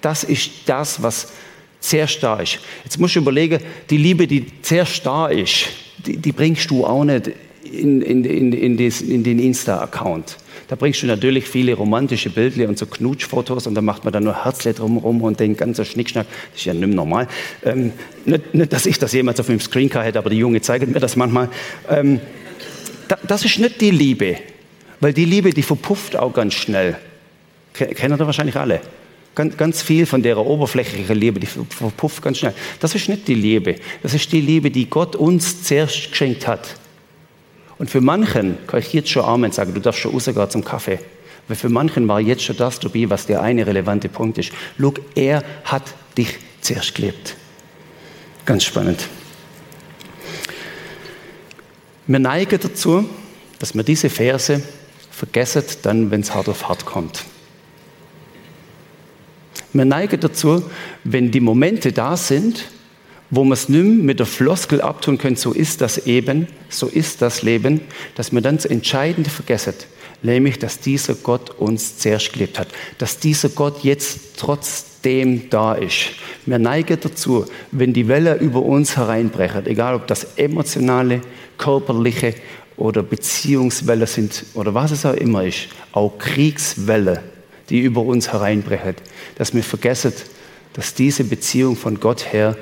Das 0.00 0.22
ist 0.22 0.50
das, 0.66 1.02
was 1.02 1.32
zuerst 1.80 2.22
da 2.22 2.38
ist. 2.38 2.60
Jetzt 2.84 3.00
musst 3.00 3.16
du 3.16 3.18
überlegen, 3.18 3.58
die 3.90 3.96
Liebe, 3.96 4.28
die 4.28 4.46
zuerst 4.62 5.04
da 5.04 5.26
ist, 5.26 5.66
die, 6.06 6.18
die 6.18 6.30
bringst 6.30 6.70
du 6.70 6.86
auch 6.86 7.02
nicht 7.02 7.32
in, 7.64 8.00
in, 8.00 8.24
in, 8.24 8.52
in, 8.52 8.78
in 8.78 9.24
den 9.24 9.40
Insta-Account. 9.40 10.36
Da 10.68 10.76
bringst 10.76 11.02
du 11.02 11.06
natürlich 11.06 11.46
viele 11.46 11.74
romantische 11.74 12.30
Bilder 12.30 12.68
und 12.68 12.78
so 12.78 12.86
Knutschfotos 12.86 13.66
und 13.66 13.74
da 13.74 13.82
macht 13.82 14.04
man 14.04 14.12
dann 14.12 14.24
nur 14.24 14.44
Herzle 14.44 14.72
drumherum 14.72 15.22
und 15.22 15.38
den 15.40 15.56
ganzen 15.56 15.84
Schnickschnack. 15.84 16.26
Das 16.52 16.60
ist 16.60 16.64
ja 16.64 16.74
nicht 16.74 16.94
normal. 16.94 17.28
Ähm, 17.64 17.92
nicht, 18.24 18.54
nicht, 18.54 18.72
dass 18.72 18.86
ich 18.86 18.98
das 18.98 19.12
jemals 19.12 19.40
auf 19.40 19.46
dem 19.46 19.60
Screencar 19.60 20.04
hätte, 20.04 20.18
aber 20.18 20.30
die 20.30 20.38
Junge 20.38 20.60
zeigen 20.60 20.92
mir 20.92 21.00
das 21.00 21.16
manchmal. 21.16 21.48
Ähm, 21.88 22.20
da, 23.08 23.18
das 23.26 23.44
ist 23.44 23.58
nicht 23.58 23.80
die 23.80 23.90
Liebe, 23.90 24.38
weil 25.00 25.12
die 25.12 25.26
Liebe, 25.26 25.50
die 25.50 25.62
verpufft 25.62 26.16
auch 26.16 26.32
ganz 26.32 26.54
schnell. 26.54 26.96
Kennen 27.74 28.18
ihr 28.18 28.26
wahrscheinlich 28.26 28.56
alle. 28.56 28.80
Ganz, 29.34 29.56
ganz 29.56 29.82
viel 29.82 30.06
von 30.06 30.22
der 30.22 30.38
oberflächlichen 30.38 31.16
Liebe, 31.18 31.40
die 31.40 31.46
verpufft 31.46 32.22
ganz 32.22 32.38
schnell. 32.38 32.54
Das 32.78 32.94
ist 32.94 33.08
nicht 33.08 33.26
die 33.26 33.34
Liebe. 33.34 33.74
Das 34.02 34.14
ist 34.14 34.30
die 34.30 34.40
Liebe, 34.40 34.70
die 34.70 34.88
Gott 34.88 35.16
uns 35.16 35.64
zuerst 35.64 36.10
geschenkt 36.10 36.46
hat. 36.46 36.76
Und 37.78 37.90
für 37.90 38.00
manchen 38.00 38.58
kann 38.66 38.80
ich 38.80 38.92
jetzt 38.92 39.10
schon 39.10 39.24
Amen 39.24 39.52
sagen, 39.52 39.74
du 39.74 39.80
darfst 39.80 40.00
schon 40.00 40.12
rausgehen 40.12 40.50
zum 40.50 40.64
Kaffee. 40.64 40.98
Weil 41.48 41.56
für 41.56 41.68
manchen 41.68 42.08
war 42.08 42.20
jetzt 42.20 42.42
schon 42.42 42.56
das 42.56 42.80
dabei, 42.80 43.10
was 43.10 43.26
der 43.26 43.42
eine 43.42 43.66
relevante 43.66 44.08
Punkt 44.08 44.38
ist. 44.38 44.52
Look, 44.78 45.00
er 45.14 45.42
hat 45.64 45.82
dich 46.16 46.38
zuerst 46.60 46.94
gelebt. 46.94 47.36
Ganz 48.46 48.64
spannend. 48.64 49.08
Wir 52.06 52.18
neigen 52.18 52.58
dazu, 52.60 53.08
dass 53.58 53.74
wir 53.74 53.82
diese 53.82 54.10
Verse 54.10 54.62
vergessen, 55.10 55.64
dann, 55.82 56.10
wenn 56.10 56.20
es 56.20 56.34
hart 56.34 56.48
auf 56.48 56.68
hart 56.68 56.84
kommt. 56.84 57.24
Wir 59.72 59.84
neigen 59.84 60.20
dazu, 60.20 60.62
wenn 61.02 61.30
die 61.30 61.40
Momente 61.40 61.92
da 61.92 62.16
sind, 62.16 62.66
wo 63.34 63.44
man 63.44 63.52
es 63.52 63.68
nicht 63.68 63.82
mehr 63.82 64.04
mit 64.04 64.18
der 64.20 64.26
Floskel 64.26 64.80
abtun 64.80 65.18
können, 65.18 65.36
so 65.36 65.52
ist 65.52 65.80
das 65.80 66.06
eben, 66.06 66.46
so 66.68 66.86
ist 66.86 67.22
das 67.22 67.42
Leben, 67.42 67.80
dass 68.14 68.32
man 68.32 68.42
dann 68.42 68.56
das 68.56 68.64
Entscheidende 68.64 69.30
vergessen, 69.30 69.74
nämlich, 70.22 70.58
dass 70.58 70.78
dieser 70.80 71.14
Gott 71.14 71.50
uns 71.50 71.98
zuerst 71.98 72.32
gelebt 72.32 72.58
hat, 72.58 72.68
dass 72.98 73.18
dieser 73.18 73.48
Gott 73.48 73.82
jetzt 73.82 74.36
trotzdem 74.36 75.50
da 75.50 75.74
ist. 75.74 76.10
Wir 76.46 76.58
neigen 76.58 76.98
dazu, 77.00 77.46
wenn 77.72 77.92
die 77.92 78.08
Welle 78.08 78.36
über 78.36 78.62
uns 78.62 78.96
hereinbrechen, 78.96 79.66
egal 79.66 79.94
ob 79.94 80.06
das 80.06 80.36
emotionale, 80.36 81.20
körperliche 81.58 82.34
oder 82.76 83.02
Beziehungswelle 83.02 84.06
sind 84.06 84.44
oder 84.54 84.74
was 84.74 84.90
es 84.90 85.06
auch 85.06 85.14
immer 85.14 85.44
ist, 85.44 85.68
auch 85.92 86.18
Kriegswelle, 86.18 87.22
die 87.68 87.80
über 87.80 88.02
uns 88.02 88.32
hereinbrechen, 88.32 88.94
dass 89.36 89.54
wir 89.54 89.62
vergessen, 89.62 90.12
dass 90.72 90.94
diese 90.94 91.24
Beziehung 91.24 91.76
von 91.76 92.00
Gott 92.00 92.32
her 92.32 92.56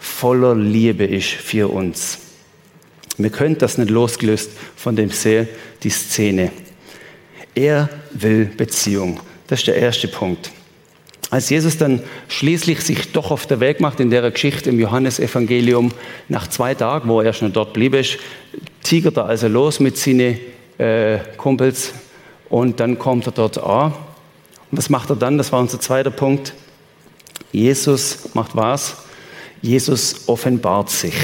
voller 0.00 0.56
Liebe 0.56 1.04
ist 1.04 1.28
für 1.28 1.68
uns. 1.68 2.18
Wir 3.18 3.30
können 3.30 3.58
das 3.58 3.78
nicht 3.78 3.90
losgelöst 3.90 4.50
von 4.74 4.96
dem 4.96 5.10
See, 5.10 5.46
die 5.82 5.90
Szene. 5.90 6.50
Er 7.54 7.88
will 8.12 8.46
Beziehung. 8.46 9.20
Das 9.46 9.60
ist 9.60 9.68
der 9.68 9.76
erste 9.76 10.08
Punkt. 10.08 10.50
Als 11.28 11.50
Jesus 11.50 11.78
dann 11.78 12.02
schließlich 12.28 12.80
sich 12.80 13.12
doch 13.12 13.30
auf 13.30 13.46
den 13.46 13.60
Weg 13.60 13.80
macht 13.80 14.00
in 14.00 14.10
der 14.10 14.28
Geschichte 14.30 14.70
im 14.70 14.80
Johannesevangelium, 14.80 15.92
nach 16.28 16.48
zwei 16.48 16.74
Tagen, 16.74 17.08
wo 17.08 17.20
er 17.20 17.32
schon 17.32 17.52
dort 17.52 17.72
blieb, 17.72 17.94
tigert 18.82 19.16
er 19.16 19.26
also 19.26 19.46
los 19.46 19.78
mit 19.78 19.96
seinen 19.96 20.38
äh, 20.78 21.18
Kumpels 21.36 21.92
und 22.48 22.80
dann 22.80 22.98
kommt 22.98 23.26
er 23.26 23.32
dort 23.32 23.58
an. 23.58 23.92
Und 24.70 24.78
was 24.78 24.88
macht 24.88 25.10
er 25.10 25.16
dann? 25.16 25.38
Das 25.38 25.52
war 25.52 25.60
unser 25.60 25.78
zweiter 25.78 26.10
Punkt. 26.10 26.54
Jesus 27.52 28.30
macht 28.34 28.56
was? 28.56 28.96
Jesus 29.62 30.28
offenbart 30.28 30.90
sich. 30.90 31.14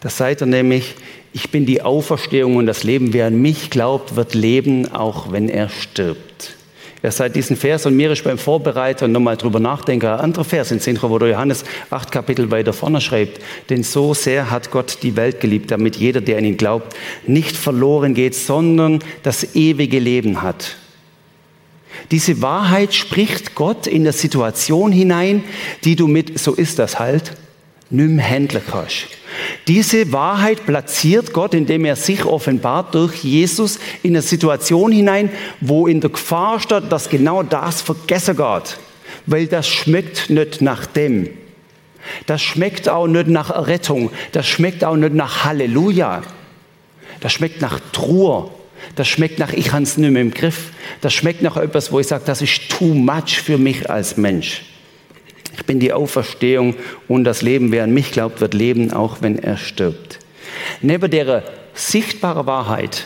Da 0.00 0.08
seid 0.08 0.42
ihr 0.42 0.46
nämlich, 0.46 0.94
ich 1.32 1.50
bin 1.50 1.64
die 1.64 1.82
Auferstehung 1.82 2.56
und 2.56 2.66
das 2.66 2.84
Leben. 2.84 3.12
Wer 3.12 3.26
an 3.26 3.40
mich 3.40 3.70
glaubt, 3.70 4.16
wird 4.16 4.34
leben, 4.34 4.92
auch 4.92 5.32
wenn 5.32 5.48
er 5.48 5.68
stirbt. 5.68 6.56
Wer 7.02 7.10
seit 7.10 7.34
diesen 7.34 7.56
Vers 7.56 7.84
und 7.84 7.96
mir 7.96 8.12
ist 8.12 8.22
beim 8.22 8.38
Vorbereiten 8.38 9.10
nochmal 9.10 9.36
drüber 9.36 9.58
nachdenken, 9.58 10.06
ein 10.06 10.20
anderer 10.20 10.44
Vers 10.44 10.70
in 10.70 10.78
Zentrum, 10.78 11.10
wo 11.10 11.18
der 11.18 11.30
Johannes 11.30 11.64
acht 11.90 12.12
Kapitel 12.12 12.50
weiter 12.52 12.72
vorne 12.72 13.00
schreibt. 13.00 13.40
Denn 13.70 13.82
so 13.82 14.14
sehr 14.14 14.52
hat 14.52 14.70
Gott 14.70 14.98
die 15.02 15.16
Welt 15.16 15.40
geliebt, 15.40 15.72
damit 15.72 15.96
jeder, 15.96 16.20
der 16.20 16.38
an 16.38 16.44
ihn 16.44 16.56
glaubt, 16.56 16.94
nicht 17.26 17.56
verloren 17.56 18.14
geht, 18.14 18.36
sondern 18.36 19.00
das 19.24 19.56
ewige 19.56 19.98
Leben 19.98 20.42
hat. 20.42 20.76
Diese 22.12 22.42
Wahrheit 22.42 22.92
spricht 22.92 23.54
Gott 23.54 23.86
in 23.86 24.04
der 24.04 24.12
Situation 24.12 24.92
hinein, 24.92 25.42
die 25.82 25.96
du 25.96 26.06
mit, 26.06 26.38
so 26.38 26.52
ist 26.52 26.78
das 26.78 26.98
halt, 26.98 27.32
nimm 27.88 28.20
handeln 28.20 28.62
kannst. 28.70 29.08
Diese 29.66 30.12
Wahrheit 30.12 30.66
platziert 30.66 31.32
Gott, 31.32 31.54
indem 31.54 31.86
er 31.86 31.96
sich 31.96 32.26
offenbart 32.26 32.94
durch 32.94 33.24
Jesus 33.24 33.78
in 34.02 34.10
eine 34.12 34.20
Situation 34.20 34.92
hinein, 34.92 35.30
wo 35.62 35.86
in 35.86 36.02
der 36.02 36.10
Gefahr 36.10 36.60
steht, 36.60 36.92
dass 36.92 37.08
genau 37.08 37.42
das 37.42 37.80
vergessen 37.80 38.36
geht. 38.36 38.78
Weil 39.24 39.46
das 39.46 39.66
schmeckt 39.66 40.28
nicht 40.28 40.60
nach 40.60 40.84
dem. 40.84 41.30
Das 42.26 42.42
schmeckt 42.42 42.90
auch 42.90 43.06
nicht 43.06 43.28
nach 43.28 43.48
Errettung. 43.48 44.10
Das 44.32 44.46
schmeckt 44.46 44.84
auch 44.84 44.96
nicht 44.96 45.14
nach 45.14 45.46
Halleluja. 45.46 46.22
Das 47.20 47.32
schmeckt 47.32 47.62
nach 47.62 47.80
Trauer. 47.92 48.50
Das 48.94 49.08
schmeckt 49.08 49.38
nach, 49.38 49.52
ich 49.52 49.72
habe 49.72 49.82
es 49.82 49.96
nicht 49.96 50.10
mehr 50.10 50.22
im 50.22 50.32
Griff. 50.32 50.70
Das 51.00 51.14
schmeckt 51.14 51.42
nach 51.42 51.56
etwas, 51.56 51.92
wo 51.92 52.00
ich 52.00 52.06
sage, 52.06 52.24
das 52.26 52.42
ist 52.42 52.68
too 52.68 52.94
much 52.94 53.40
für 53.40 53.58
mich 53.58 53.88
als 53.88 54.16
Mensch. 54.16 54.62
Ich 55.56 55.64
bin 55.64 55.80
die 55.80 55.92
Auferstehung 55.92 56.74
und 57.08 57.24
das 57.24 57.42
Leben. 57.42 57.72
Wer 57.72 57.84
an 57.84 57.94
mich 57.94 58.12
glaubt, 58.12 58.40
wird 58.40 58.54
leben, 58.54 58.92
auch 58.92 59.18
wenn 59.20 59.38
er 59.38 59.56
stirbt. 59.56 60.18
Neben 60.80 61.10
der 61.10 61.42
sichtbaren 61.74 62.46
Wahrheit, 62.46 63.04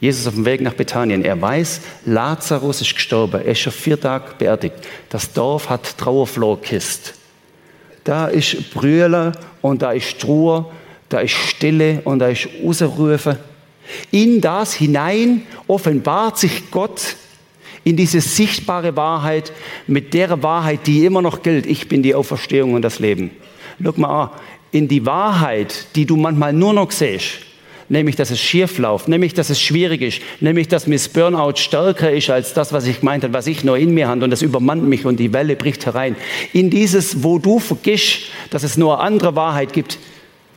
Jesus 0.00 0.26
auf 0.26 0.34
dem 0.34 0.46
Weg 0.46 0.62
nach 0.62 0.74
Bethanien, 0.74 1.24
er 1.24 1.40
weiß, 1.40 1.80
Lazarus 2.06 2.80
ist 2.80 2.94
gestorben, 2.94 3.42
er 3.42 3.52
ist 3.52 3.60
schon 3.60 3.72
vier 3.72 4.00
Tage 4.00 4.32
beerdigt. 4.38 4.76
Das 5.10 5.32
Dorf 5.32 5.68
hat 5.68 5.98
Trauerflor 5.98 6.60
gekisst. 6.60 7.14
Da 8.04 8.28
ist 8.28 8.72
Brüller 8.72 9.32
und 9.60 9.82
da 9.82 9.92
ist 9.92 10.18
Trauer, 10.18 10.72
da 11.10 11.20
ist 11.20 11.34
Stille 11.34 12.00
und 12.04 12.20
da 12.20 12.28
ist 12.28 12.48
Rausrufen. 12.64 13.36
In 14.10 14.40
das 14.40 14.74
hinein 14.74 15.42
offenbart 15.66 16.38
sich 16.38 16.70
Gott 16.70 17.16
in 17.84 17.96
diese 17.96 18.20
sichtbare 18.20 18.96
Wahrheit 18.96 19.52
mit 19.86 20.12
der 20.14 20.42
Wahrheit, 20.42 20.86
die 20.86 21.04
immer 21.04 21.22
noch 21.22 21.42
gilt. 21.42 21.66
Ich 21.66 21.88
bin 21.88 22.02
die 22.02 22.14
Auferstehung 22.14 22.74
und 22.74 22.82
das 22.82 22.98
Leben. 22.98 23.30
Schau 23.82 23.92
mal 23.96 24.22
an, 24.22 24.30
in 24.72 24.88
die 24.88 25.04
Wahrheit, 25.06 25.86
die 25.96 26.06
du 26.06 26.16
manchmal 26.16 26.52
nur 26.52 26.72
noch 26.72 26.90
siehst, 26.90 27.40
nämlich, 27.88 28.16
dass 28.16 28.30
es 28.30 28.38
schief 28.38 28.78
läuft, 28.78 29.08
nämlich, 29.08 29.34
dass 29.34 29.50
es 29.50 29.60
schwierig 29.60 30.02
ist, 30.02 30.20
nämlich, 30.40 30.68
dass 30.68 30.86
Miss 30.86 31.08
Burnout 31.08 31.56
stärker 31.56 32.12
ist 32.12 32.30
als 32.30 32.54
das, 32.54 32.72
was 32.72 32.86
ich 32.86 33.00
gemeint 33.00 33.24
habe, 33.24 33.32
was 33.32 33.46
ich 33.46 33.64
noch 33.64 33.76
in 33.76 33.94
mir 33.94 34.08
habe 34.08 34.22
und 34.22 34.30
das 34.30 34.42
übermannt 34.42 34.84
mich 34.84 35.06
und 35.06 35.18
die 35.18 35.32
Welle 35.32 35.56
bricht 35.56 35.86
herein. 35.86 36.14
In 36.52 36.70
dieses, 36.70 37.24
wo 37.24 37.38
du 37.38 37.58
vergisst, 37.58 38.26
dass 38.50 38.62
es 38.62 38.76
nur 38.76 39.00
eine 39.00 39.06
andere 39.06 39.34
Wahrheit 39.34 39.72
gibt, 39.72 39.98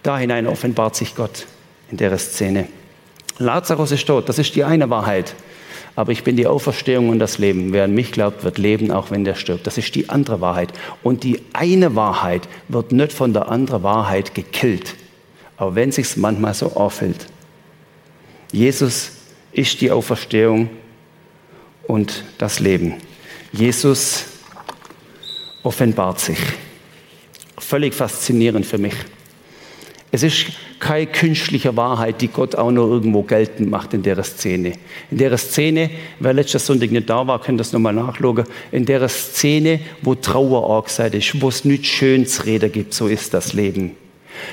da 0.03 0.17
hinein 0.17 0.45
offenbart 0.45 0.95
sich 0.95 1.15
Gott 1.15 1.47
in 1.89 1.97
der 1.97 2.17
Szene. 2.17 2.67
Lazarus 3.39 3.91
ist 3.91 4.05
tot, 4.05 4.29
das 4.29 4.39
ist 4.39 4.55
die 4.55 4.63
eine 4.63 4.89
Wahrheit. 4.89 5.35
Aber 5.95 6.11
ich 6.11 6.23
bin 6.23 6.35
die 6.35 6.47
Auferstehung 6.47 7.09
und 7.09 7.19
das 7.19 7.37
Leben. 7.37 7.71
Wer 7.71 7.83
an 7.83 7.93
mich 7.93 8.11
glaubt, 8.11 8.43
wird 8.43 8.57
leben, 8.57 8.89
auch 8.89 9.11
wenn 9.11 9.25
der 9.25 9.35
stirbt. 9.35 9.67
Das 9.67 9.77
ist 9.77 9.93
die 9.93 10.09
andere 10.09 10.41
Wahrheit. 10.41 10.73
Und 11.03 11.23
die 11.23 11.41
eine 11.53 11.95
Wahrheit 11.95 12.47
wird 12.67 12.91
nicht 12.91 13.13
von 13.13 13.31
der 13.33 13.49
anderen 13.49 13.83
Wahrheit 13.83 14.33
gekillt. 14.33 14.95
Auch 15.57 15.75
wenn 15.75 15.91
sich's 15.91 16.15
manchmal 16.15 16.55
so 16.55 16.73
auffällt. 16.73 17.27
Jesus 18.51 19.11
ist 19.51 19.81
die 19.81 19.91
Auferstehung 19.91 20.69
und 21.87 22.23
das 22.39 22.59
Leben. 22.59 22.95
Jesus 23.51 24.25
offenbart 25.61 26.19
sich. 26.19 26.39
Völlig 27.59 27.93
faszinierend 27.93 28.65
für 28.65 28.79
mich. 28.79 28.95
Es 30.11 30.23
ist 30.23 30.47
keine 30.83 31.07
künstliche 31.07 31.77
Wahrheit, 31.77 32.19
die 32.19 32.27
Gott 32.27 32.55
auch 32.55 32.69
noch 32.69 32.87
irgendwo 32.87 33.21
geltend 33.21 33.69
macht 33.69 33.93
in 33.93 34.03
der 34.03 34.21
Szene. 34.21 34.73
In 35.09 35.17
der 35.17 35.37
Szene, 35.37 35.89
wer 36.19 36.33
letztes 36.33 36.65
Sonntag 36.65 36.91
nicht 36.91 37.09
da 37.09 37.25
war, 37.25 37.39
kann 37.41 37.57
das 37.57 37.71
nochmal 37.71 37.93
nachschauen, 37.93 38.43
in 38.69 38.85
der 38.85 39.07
Szene, 39.07 39.79
wo 40.01 40.13
Trauer 40.13 40.77
angesagt 40.77 41.15
ist, 41.15 41.41
wo 41.41 41.47
es 41.47 41.63
nichts 41.63 41.87
Schönes 41.87 42.45
reden 42.45 42.69
gibt, 42.69 42.93
so 42.93 43.07
ist 43.07 43.33
das 43.33 43.53
Leben. 43.53 43.91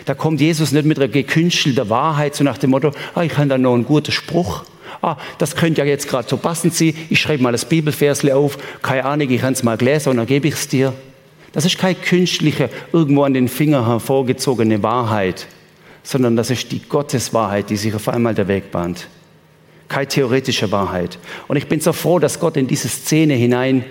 Da 0.04 0.14
kommt 0.14 0.40
Jesus 0.40 0.70
nicht 0.70 0.84
mit 0.84 0.99
einer 0.99 1.08
gekünstelten 1.08 1.90
Wahrheit, 1.90 2.37
so 2.37 2.44
nach 2.44 2.58
dem 2.58 2.70
Motto, 2.70 2.92
ah, 3.16 3.22
ich 3.22 3.37
habe 3.37 3.49
da 3.49 3.58
noch 3.58 3.75
einen 3.75 3.84
guten 3.84 4.12
Spruch. 4.12 4.62
Ah, 5.02 5.16
das 5.38 5.56
könnte 5.56 5.80
ja 5.80 5.87
jetzt 5.87 6.06
gerade 6.06 6.28
so 6.28 6.37
passen 6.37 6.70
Sie. 6.70 6.94
Ich 7.08 7.20
schreibe 7.20 7.42
mal 7.42 7.52
das 7.52 7.64
Bibelversle 7.64 8.37
auf. 8.37 8.56
Keine 8.82 9.04
Ahnung, 9.04 9.30
ich 9.30 9.40
kann 9.40 9.54
es 9.54 9.64
mal 9.64 9.78
lesen 9.80 10.10
und 10.10 10.18
dann 10.18 10.26
gebe 10.26 10.46
ich 10.46 10.54
es 10.54 10.68
dir. 10.68 10.92
Das 11.50 11.64
ist 11.64 11.76
keine 11.76 11.96
künstliche, 11.96 12.70
irgendwo 12.92 13.25
an 13.25 13.34
den 13.34 13.49
Finger 13.49 13.84
hervorgezogene 13.88 14.84
Wahrheit, 14.84 15.49
sondern 16.02 16.37
das 16.37 16.50
ist 16.50 16.73
die 16.73 16.80
Gotteswahrheit, 16.80 17.71
die 17.71 17.76
sich 17.76 17.95
auf 17.95 18.09
einmal 18.09 18.35
der 18.35 18.49
Weg 18.49 18.71
bahnt. 18.71 19.09
Keine 19.88 20.07
theoretische 20.07 20.71
Wahrheit. 20.71 21.19
Und 21.49 21.57
ich 21.57 21.66
bin 21.66 21.80
so 21.80 21.92
froh, 21.92 22.19
dass 22.19 22.38
Gott 22.38 22.57
in 22.57 22.66
diese 22.66 22.88
Szene 22.88 23.35
hinein 23.35 23.85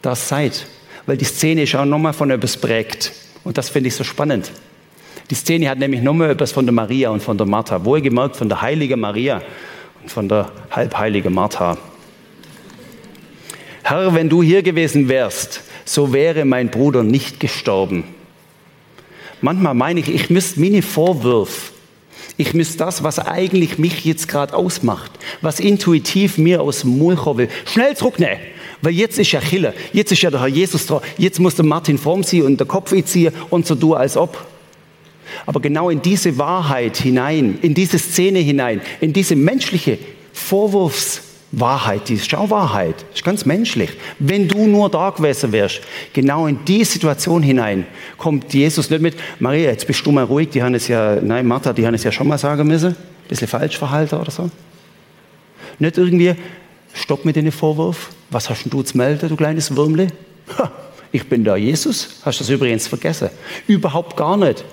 das 0.00 0.28
seid. 0.28 0.66
Weil 1.06 1.16
die 1.16 1.24
Szene 1.24 1.62
ist 1.62 1.74
auch 1.74 1.84
nochmal 1.84 2.12
von 2.12 2.30
etwas 2.30 2.56
prägt. 2.56 3.12
Und 3.44 3.58
das 3.58 3.68
finde 3.68 3.88
ich 3.88 3.94
so 3.94 4.04
spannend. 4.04 4.52
Die 5.30 5.34
Szene 5.34 5.68
hat 5.68 5.78
nämlich 5.78 6.02
nochmal 6.02 6.30
etwas 6.30 6.52
von 6.52 6.66
der 6.66 6.72
Maria 6.72 7.10
und 7.10 7.22
von 7.22 7.36
der 7.36 7.46
Martha. 7.46 7.84
Wohlgemerkt 7.84 8.36
von 8.36 8.48
der 8.48 8.62
heiligen 8.62 9.00
Maria 9.00 9.42
und 10.02 10.10
von 10.10 10.28
der 10.28 10.50
halbheiligen 10.70 11.32
Martha. 11.32 11.76
Herr, 13.82 14.14
wenn 14.14 14.28
du 14.28 14.42
hier 14.42 14.62
gewesen 14.62 15.08
wärst, 15.08 15.62
so 15.84 16.12
wäre 16.12 16.44
mein 16.44 16.70
Bruder 16.70 17.02
nicht 17.02 17.40
gestorben. 17.40 18.04
Manchmal 19.42 19.74
meine 19.74 20.00
ich, 20.00 20.08
ich 20.08 20.30
müsste 20.30 20.60
meine 20.60 20.82
Vorwürfe, 20.82 21.72
ich 22.36 22.54
müsste 22.54 22.78
das, 22.78 23.02
was 23.02 23.18
eigentlich 23.18 23.76
mich 23.76 24.04
jetzt 24.04 24.28
gerade 24.28 24.54
ausmacht, 24.54 25.10
was 25.42 25.60
intuitiv 25.60 26.38
mir 26.38 26.62
aus 26.62 26.80
dem 26.80 26.96
Mund 26.96 27.18
will, 27.26 27.48
schnell 27.66 27.96
zurücknehmen. 27.96 28.38
Weil 28.80 28.94
jetzt 28.94 29.18
ist 29.18 29.30
ja 29.32 29.40
Chille, 29.40 29.74
jetzt 29.92 30.10
ist 30.12 30.22
ja 30.22 30.30
der 30.30 30.40
Herr 30.40 30.48
Jesus 30.48 30.86
da, 30.86 31.02
jetzt 31.18 31.38
muss 31.38 31.54
der 31.54 31.64
Martin 31.64 31.98
vorn 31.98 32.24
ziehen 32.24 32.46
und 32.46 32.58
der 32.58 32.66
Kopf 32.66 32.94
ziehen 33.04 33.32
und 33.50 33.66
so 33.66 33.74
tun, 33.74 33.94
als 33.94 34.16
ob. 34.16 34.46
Aber 35.46 35.60
genau 35.60 35.90
in 35.90 36.02
diese 36.02 36.38
Wahrheit 36.38 36.96
hinein, 36.96 37.58
in 37.62 37.74
diese 37.74 37.98
Szene 37.98 38.38
hinein, 38.38 38.80
in 39.00 39.12
diese 39.12 39.36
menschliche 39.36 39.98
Vorwurfs- 40.34 41.31
Wahrheit, 41.52 42.08
die 42.08 42.14
ist 42.14 42.34
auch 42.34 42.48
Wahrheit, 42.48 43.04
ist 43.14 43.24
ganz 43.24 43.44
menschlich. 43.44 43.90
Wenn 44.18 44.48
du 44.48 44.66
nur 44.66 44.90
da 44.90 45.10
gewesen 45.10 45.52
wärst, 45.52 45.82
genau 46.14 46.46
in 46.46 46.64
die 46.64 46.82
Situation 46.84 47.42
hinein, 47.42 47.86
kommt 48.16 48.52
Jesus 48.54 48.88
nicht 48.88 49.02
mit, 49.02 49.16
Maria, 49.38 49.70
jetzt 49.70 49.86
bist 49.86 50.04
du 50.04 50.12
mal 50.12 50.24
ruhig, 50.24 50.48
die 50.48 50.62
haben 50.62 50.74
es 50.74 50.88
ja, 50.88 51.16
nein, 51.16 51.46
Martha, 51.46 51.74
die 51.74 51.86
haben 51.86 51.94
es 51.94 52.04
ja 52.04 52.10
schon 52.10 52.26
mal 52.26 52.38
sagen 52.38 52.66
müssen, 52.66 52.92
ein 52.92 52.96
bisschen 53.28 53.48
falsch 53.48 53.76
verhalten 53.76 54.14
oder 54.14 54.30
so. 54.30 54.50
Nicht 55.78 55.98
irgendwie, 55.98 56.34
stopp 56.94 57.26
mit 57.26 57.36
den 57.36 57.52
Vorwurf, 57.52 58.10
was 58.30 58.48
hast 58.48 58.64
du 58.64 58.82
zu 58.82 58.96
melden, 58.96 59.28
du 59.28 59.36
kleines 59.36 59.76
Würmle? 59.76 60.08
ich 61.12 61.28
bin 61.28 61.44
da 61.44 61.56
Jesus, 61.56 62.20
hast 62.24 62.40
du 62.40 62.44
das 62.44 62.50
übrigens 62.50 62.86
vergessen? 62.86 63.28
Überhaupt 63.66 64.16
gar 64.16 64.38
nicht. 64.38 64.64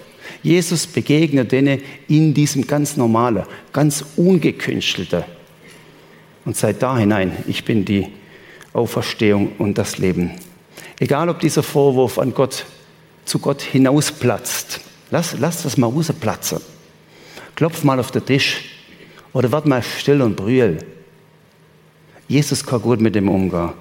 Jesus 0.42 0.88
begegnet 0.88 1.52
denen 1.52 1.82
in 2.08 2.34
diesem 2.34 2.66
ganz 2.66 2.96
normalen, 2.96 3.44
ganz 3.74 4.06
ungekünstelten, 4.16 5.24
und 6.46 6.56
seid 6.56 6.82
da 6.82 6.98
hinein, 6.98 7.32
ich 7.48 7.66
bin 7.66 7.86
die 7.86 8.08
Auferstehung 8.74 9.54
und 9.58 9.78
das 9.78 9.98
Leben. 9.98 10.32
Egal, 11.00 11.30
ob 11.30 11.40
dieser 11.40 11.64
Vorwurf 11.64 12.18
an 12.20 12.34
Gott 12.34 12.66
zu 13.26 13.40
Gott 13.40 13.62
hinausplatzt, 13.62 14.82
lass, 15.12 15.36
lass 15.40 15.64
das 15.64 15.78
mal 15.78 15.88
rausplatzen. 15.88 16.60
Klopf 17.56 17.84
mal 17.84 18.00
auf 18.00 18.12
den 18.12 18.26
Tisch 18.26 18.70
oder 19.34 19.52
werd 19.52 19.66
mal 19.66 19.84
still 19.84 20.22
und 20.22 20.36
brühl. 20.36 20.80
Jesus 22.28 22.66
kann 22.66 22.82
gut 22.82 23.02
mit 23.02 23.16
dem 23.16 23.30
umgehen. 23.30 23.74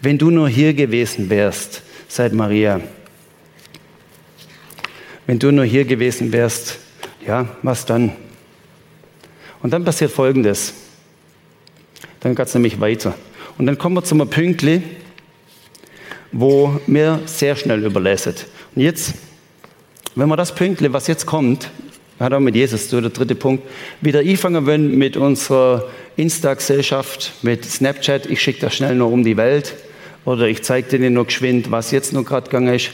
Wenn 0.00 0.18
du 0.18 0.30
nur 0.30 0.48
hier 0.48 0.74
gewesen 0.74 1.30
wärst, 1.30 1.82
seit 2.08 2.32
Maria, 2.32 2.80
wenn 5.26 5.38
du 5.38 5.50
nur 5.50 5.64
hier 5.64 5.84
gewesen 5.84 6.32
wärst, 6.32 6.78
ja, 7.26 7.46
was 7.62 7.86
dann? 7.86 8.12
Und 9.62 9.72
dann 9.72 9.84
passiert 9.84 10.10
Folgendes. 10.10 10.74
Dann 12.22 12.34
geht 12.34 12.46
es 12.46 12.54
nämlich 12.54 12.80
weiter. 12.80 13.14
Und 13.58 13.66
dann 13.66 13.78
kommen 13.78 13.96
wir 13.96 14.04
zum 14.04 14.26
Pünktli, 14.28 14.82
wo 16.30 16.80
mir 16.86 17.20
sehr 17.26 17.56
schnell 17.56 17.84
überlässt. 17.84 18.46
Und 18.74 18.82
jetzt, 18.82 19.14
wenn 20.14 20.28
wir 20.28 20.36
das 20.36 20.54
Pünktchen, 20.54 20.92
was 20.92 21.06
jetzt 21.06 21.26
kommt, 21.26 21.70
hat 22.18 22.32
auch 22.32 22.40
mit 22.40 22.54
Jesus 22.54 22.88
zu, 22.88 23.00
der 23.00 23.10
dritte 23.10 23.34
Punkt, 23.34 23.64
wieder 24.00 24.20
einfangen 24.20 24.66
wollen 24.66 24.96
mit 24.96 25.16
unserer 25.16 25.88
Insta-Gesellschaft, 26.16 27.32
mit 27.42 27.64
Snapchat, 27.64 28.26
ich 28.26 28.40
schicke 28.40 28.60
das 28.60 28.74
schnell 28.74 28.94
noch 28.94 29.10
um 29.10 29.24
die 29.24 29.36
Welt 29.36 29.74
oder 30.24 30.46
ich 30.46 30.62
zeige 30.62 30.98
dir 30.98 31.10
nur 31.10 31.26
geschwind, 31.26 31.70
was 31.70 31.90
jetzt 31.90 32.12
noch 32.12 32.24
gerade 32.24 32.48
gegangen 32.48 32.74
ist. 32.74 32.90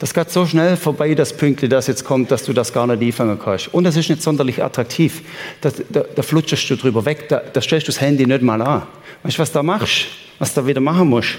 Das 0.00 0.14
geht 0.14 0.30
so 0.30 0.46
schnell 0.46 0.78
vorbei, 0.78 1.14
das 1.14 1.36
Pünktchen, 1.36 1.68
das 1.68 1.86
jetzt 1.86 2.04
kommt, 2.04 2.30
dass 2.30 2.42
du 2.42 2.54
das 2.54 2.72
gar 2.72 2.86
nicht 2.86 3.02
einfangen 3.02 3.38
kannst. 3.38 3.72
Und 3.74 3.84
es 3.84 3.96
ist 3.96 4.08
nicht 4.08 4.22
sonderlich 4.22 4.64
attraktiv. 4.64 5.20
Da, 5.60 5.70
da, 5.90 6.04
da 6.14 6.22
flutschst 6.22 6.70
du 6.70 6.76
drüber 6.76 7.04
weg, 7.04 7.28
da, 7.28 7.40
da 7.40 7.60
stellst 7.60 7.86
du 7.86 7.92
das 7.92 8.00
Handy 8.00 8.26
nicht 8.26 8.40
mal 8.40 8.62
an. 8.62 8.86
Weißt 9.22 9.36
du, 9.36 9.42
was 9.42 9.52
da 9.52 9.62
machst? 9.62 10.06
Was 10.38 10.54
da 10.54 10.66
wieder 10.66 10.80
machen 10.80 11.10
musst? 11.10 11.36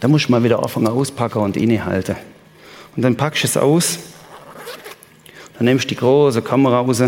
Da 0.00 0.08
musst 0.08 0.26
du 0.26 0.32
mal 0.32 0.42
wieder 0.42 0.60
anfangen 0.60 0.88
auspacken 0.88 1.38
und 1.38 1.56
innehalten. 1.56 2.16
Und 2.96 3.02
dann 3.02 3.16
packst 3.16 3.44
du 3.44 3.46
es 3.46 3.56
aus, 3.56 4.00
dann 5.56 5.66
nimmst 5.66 5.84
du 5.84 5.88
die 5.90 5.96
große 5.96 6.42
Kamera 6.42 6.80
raus, 6.80 7.04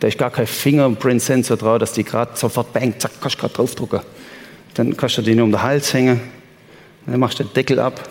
da 0.00 0.08
ist 0.08 0.18
gar 0.18 0.30
kein 0.30 0.48
Fingerprint-Sensor 0.48 1.58
drauf, 1.58 1.78
dass 1.78 1.92
die 1.92 2.02
gerade 2.02 2.36
sofort 2.36 2.72
bang, 2.72 2.98
zack, 2.98 3.12
kannst 3.20 3.36
du 3.36 3.40
gerade 3.42 3.54
draufdrucken. 3.54 4.00
Dann 4.74 4.96
kannst 4.96 5.18
du 5.18 5.22
den 5.22 5.40
um 5.40 5.52
den 5.52 5.62
Hals 5.62 5.94
hängen, 5.94 6.20
dann 7.10 7.20
machst 7.20 7.40
du 7.40 7.44
den 7.44 7.52
Deckel 7.54 7.80
ab, 7.80 8.08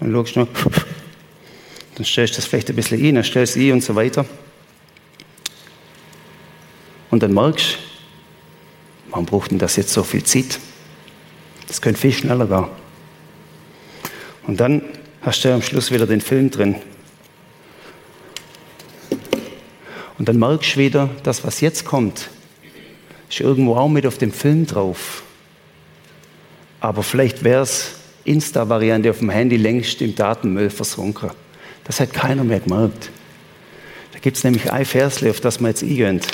dann 0.00 0.12
schaust 0.12 0.36
noch, 0.36 0.48
dann 1.94 2.04
stellst 2.04 2.34
du 2.34 2.36
das 2.38 2.46
vielleicht 2.46 2.68
ein 2.70 2.76
bisschen 2.76 3.00
ein, 3.04 3.14
dann 3.14 3.24
stellst 3.24 3.54
du 3.54 3.60
ein 3.60 3.72
und 3.72 3.84
so 3.84 3.94
weiter. 3.94 4.26
Und 7.10 7.22
dann 7.22 7.32
merkst 7.32 7.74
du, 7.74 7.78
warum 9.10 9.26
braucht 9.26 9.52
denn 9.52 9.58
das 9.58 9.76
jetzt 9.76 9.92
so 9.92 10.02
viel 10.02 10.24
Zeit? 10.24 10.58
Das 11.68 11.80
könnte 11.80 12.00
viel 12.00 12.12
schneller 12.12 12.46
gehen. 12.46 12.66
Und 14.46 14.58
dann 14.58 14.82
hast 15.22 15.44
du 15.44 15.54
am 15.54 15.62
Schluss 15.62 15.92
wieder 15.92 16.06
den 16.06 16.20
Film 16.20 16.50
drin. 16.50 16.76
Und 20.18 20.28
dann 20.28 20.38
merkst 20.38 20.74
du 20.74 20.80
wieder, 20.80 21.10
das, 21.22 21.44
was 21.44 21.60
jetzt 21.60 21.84
kommt, 21.84 22.28
ist 23.28 23.40
irgendwo 23.40 23.76
auch 23.76 23.88
mit 23.88 24.06
auf 24.06 24.18
dem 24.18 24.32
Film 24.32 24.66
drauf. 24.66 25.22
Aber 26.80 27.02
vielleicht 27.02 27.44
wäre 27.44 27.62
es 27.62 27.99
Insta-Variante 28.24 29.10
auf 29.10 29.18
dem 29.18 29.30
Handy 29.30 29.56
längst 29.56 30.02
im 30.02 30.14
Datenmüll 30.14 30.70
versunken. 30.70 31.30
Das 31.84 32.00
hat 32.00 32.12
keiner 32.12 32.44
mehr 32.44 32.60
gemerkt. 32.60 33.10
Da 34.12 34.18
gibt 34.18 34.36
es 34.36 34.44
nämlich 34.44 34.70
ein 34.70 34.84
Versle, 34.84 35.30
auf 35.30 35.40
das 35.40 35.60
man 35.60 35.70
jetzt 35.70 35.82
eingönnt. 35.82 36.26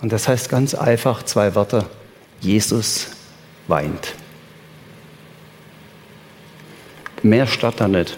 Und 0.00 0.12
das 0.12 0.28
heißt 0.28 0.48
ganz 0.48 0.74
einfach 0.74 1.22
zwei 1.24 1.54
Wörter. 1.54 1.88
Jesus 2.40 3.08
weint. 3.66 4.14
Mehr 7.22 7.46
statt 7.46 7.74
da 7.78 7.88
nicht. 7.88 8.16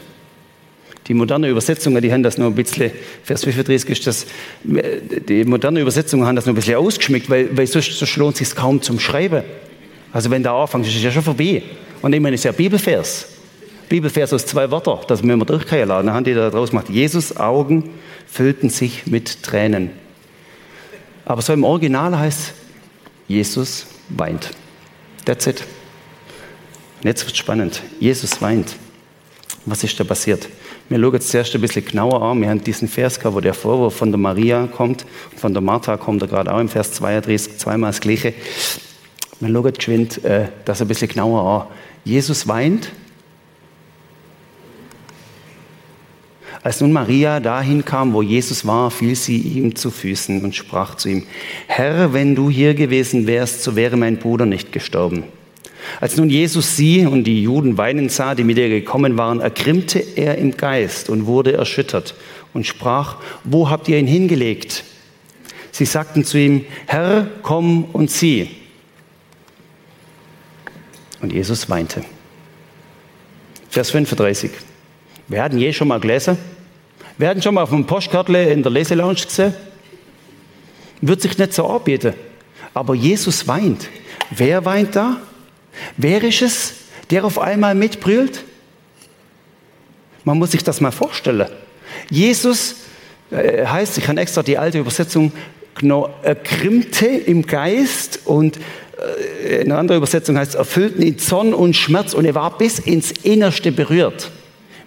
Die 1.06 1.14
moderne 1.14 1.48
Übersetzungen, 1.48 2.02
die 2.02 2.12
haben 2.12 2.22
das 2.22 2.38
nur 2.38 2.48
ein 2.48 2.54
bisschen, 2.54 2.92
Vers 3.24 3.44
35 3.44 3.90
ist 3.90 4.06
das, 4.06 4.26
die 4.62 5.44
moderne 5.44 5.80
Übersetzungen 5.80 6.26
haben 6.26 6.36
das 6.36 6.46
nur 6.46 6.52
ein 6.52 6.56
bisschen 6.56 6.76
ausgeschmückt, 6.76 7.28
weil, 7.30 7.56
weil 7.56 7.66
sonst, 7.66 7.98
sonst 7.98 8.16
lohnt 8.16 8.40
es 8.40 8.48
sich 8.48 8.56
kaum 8.56 8.80
zum 8.82 9.00
Schreiben. 9.00 9.42
Also 10.12 10.30
wenn 10.30 10.42
der 10.42 10.52
anfängt, 10.52 10.86
ist 10.86 10.94
es 10.94 11.02
ja 11.02 11.10
schon 11.10 11.22
vorbei. 11.22 11.62
Und 12.02 12.12
ich 12.12 12.20
meine, 12.20 12.34
es 12.34 12.40
ist 12.40 12.44
ja 12.44 12.52
Bibelvers. 12.52 13.26
Bibelvers 13.88 14.32
aus 14.32 14.46
zwei 14.46 14.70
Wörtern, 14.70 15.00
das 15.08 15.22
müssen 15.22 15.40
wir 15.40 15.46
durchgehen 15.46 15.88
lassen. 15.88 16.06
Dann 16.06 16.14
haben 16.14 16.24
die 16.24 16.34
da 16.34 16.48
draus 16.48 16.70
gemacht. 16.70 16.88
Jesus 16.88 17.36
Augen 17.36 17.90
füllten 18.26 18.70
sich 18.70 19.06
mit 19.06 19.42
Tränen. 19.42 19.90
Aber 21.24 21.42
so 21.42 21.52
im 21.52 21.64
Original 21.64 22.16
heißt 22.18 22.52
Jesus 23.26 23.86
weint. 24.08 24.50
That's 25.24 25.46
it. 25.46 25.64
Und 27.02 27.06
jetzt 27.06 27.24
wird 27.26 27.36
spannend. 27.36 27.82
Jesus 27.98 28.40
weint. 28.40 28.76
Was 29.66 29.84
ist 29.84 29.98
da 29.98 30.04
passiert? 30.04 30.48
Wir 30.88 30.98
schauen 30.98 31.12
jetzt 31.12 31.28
zuerst 31.28 31.54
ein 31.54 31.60
bisschen 31.60 31.84
genauer 31.84 32.22
an. 32.22 32.40
Wir 32.40 32.48
haben 32.48 32.64
diesen 32.64 32.88
Vers 32.88 33.18
gehabt, 33.18 33.36
wo 33.36 33.40
der 33.40 33.54
Vorwurf 33.54 33.94
von 33.94 34.10
der 34.10 34.18
Maria 34.18 34.66
kommt. 34.66 35.06
Von 35.36 35.52
der 35.52 35.62
Martha 35.62 35.96
kommt 35.96 36.22
er 36.22 36.28
gerade 36.28 36.52
auch 36.52 36.58
im 36.58 36.68
Vers 36.68 36.92
32, 36.94 37.58
zweimal 37.58 37.90
das 37.90 38.00
Gleiche. 38.00 38.34
Wir 39.38 39.52
schauen 39.52 39.72
geschwind 39.72 40.24
äh, 40.24 40.48
das 40.64 40.82
ein 40.82 40.88
bisschen 40.88 41.08
genauer 41.08 41.68
an. 41.68 41.76
Jesus 42.04 42.48
weint. 42.48 42.92
Als 46.62 46.80
nun 46.80 46.92
Maria 46.92 47.40
dahin 47.40 47.84
kam, 47.84 48.12
wo 48.12 48.20
Jesus 48.20 48.66
war, 48.66 48.90
fiel 48.90 49.14
sie 49.14 49.38
ihm 49.38 49.74
zu 49.76 49.90
Füßen 49.90 50.42
und 50.42 50.54
sprach 50.54 50.94
zu 50.96 51.08
ihm, 51.08 51.26
Herr, 51.66 52.12
wenn 52.12 52.34
du 52.34 52.50
hier 52.50 52.74
gewesen 52.74 53.26
wärst, 53.26 53.62
so 53.62 53.76
wäre 53.76 53.96
mein 53.96 54.18
Bruder 54.18 54.44
nicht 54.44 54.70
gestorben. 54.70 55.24
Als 56.00 56.18
nun 56.18 56.28
Jesus 56.28 56.76
sie 56.76 57.06
und 57.06 57.24
die 57.24 57.42
Juden 57.42 57.78
weinen 57.78 58.10
sah, 58.10 58.34
die 58.34 58.44
mit 58.44 58.58
ihr 58.58 58.68
gekommen 58.68 59.16
waren, 59.16 59.40
ergrimmte 59.40 60.00
er 60.16 60.36
im 60.36 60.56
Geist 60.56 61.08
und 61.08 61.24
wurde 61.24 61.54
erschüttert 61.54 62.14
und 62.52 62.66
sprach, 62.66 63.16
wo 63.44 63.70
habt 63.70 63.88
ihr 63.88 63.98
ihn 63.98 64.06
hingelegt? 64.06 64.84
Sie 65.72 65.86
sagten 65.86 66.24
zu 66.24 66.38
ihm, 66.38 66.66
Herr, 66.86 67.26
komm 67.42 67.84
und 67.84 68.10
sieh. 68.10 68.50
Und 71.20 71.32
Jesus 71.32 71.68
weinte. 71.68 72.04
Vers 73.68 73.90
35. 73.90 74.50
Wir 75.28 75.42
hatten 75.42 75.58
je 75.58 75.72
schon 75.72 75.88
mal 75.88 76.00
gelesen. 76.00 76.38
Wir 77.18 77.28
hatten 77.28 77.42
schon 77.42 77.54
mal 77.54 77.62
auf 77.62 77.70
dem 77.70 77.86
Postkartle 77.86 78.50
in 78.50 78.62
der 78.62 78.72
Leselounge 78.72 79.14
gesehen. 79.14 79.54
Wird 81.00 81.20
sich 81.20 81.36
nicht 81.38 81.52
so 81.52 81.66
anbieten. 81.66 82.14
Aber 82.74 82.94
Jesus 82.94 83.46
weint. 83.46 83.88
Wer 84.30 84.64
weint 84.64 84.96
da? 84.96 85.20
Wer 85.96 86.22
ist 86.24 86.42
es, 86.42 86.74
der 87.10 87.24
auf 87.24 87.38
einmal 87.38 87.74
mitbrüllt? 87.74 88.44
Man 90.24 90.38
muss 90.38 90.52
sich 90.52 90.62
das 90.62 90.80
mal 90.80 90.92
vorstellen. 90.92 91.48
Jesus 92.08 92.76
äh, 93.30 93.66
heißt, 93.66 93.98
ich 93.98 94.08
habe 94.08 94.20
extra 94.20 94.42
die 94.42 94.58
alte 94.58 94.78
Übersetzung, 94.78 95.32
ergrimmte 96.22 97.06
im 97.06 97.46
Geist 97.46 98.20
und 98.26 98.58
äh, 99.44 99.60
eine 99.60 99.76
andere 99.76 99.98
Übersetzung 99.98 100.36
heißt, 100.36 100.54
erfüllten 100.54 101.02
in 101.02 101.18
Zorn 101.18 101.54
und 101.54 101.74
Schmerz 101.74 102.14
und 102.14 102.24
er 102.24 102.34
war 102.34 102.56
bis 102.56 102.78
ins 102.78 103.10
Innerste 103.10 103.72
berührt. 103.72 104.30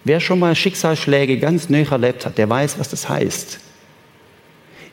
Wer 0.03 0.19
schon 0.19 0.39
mal 0.39 0.55
Schicksalsschläge 0.55 1.37
ganz 1.39 1.69
neu 1.69 1.83
erlebt 1.83 2.25
hat, 2.25 2.37
der 2.37 2.49
weiß, 2.49 2.77
was 2.77 2.89
das 2.89 3.07
heißt. 3.07 3.59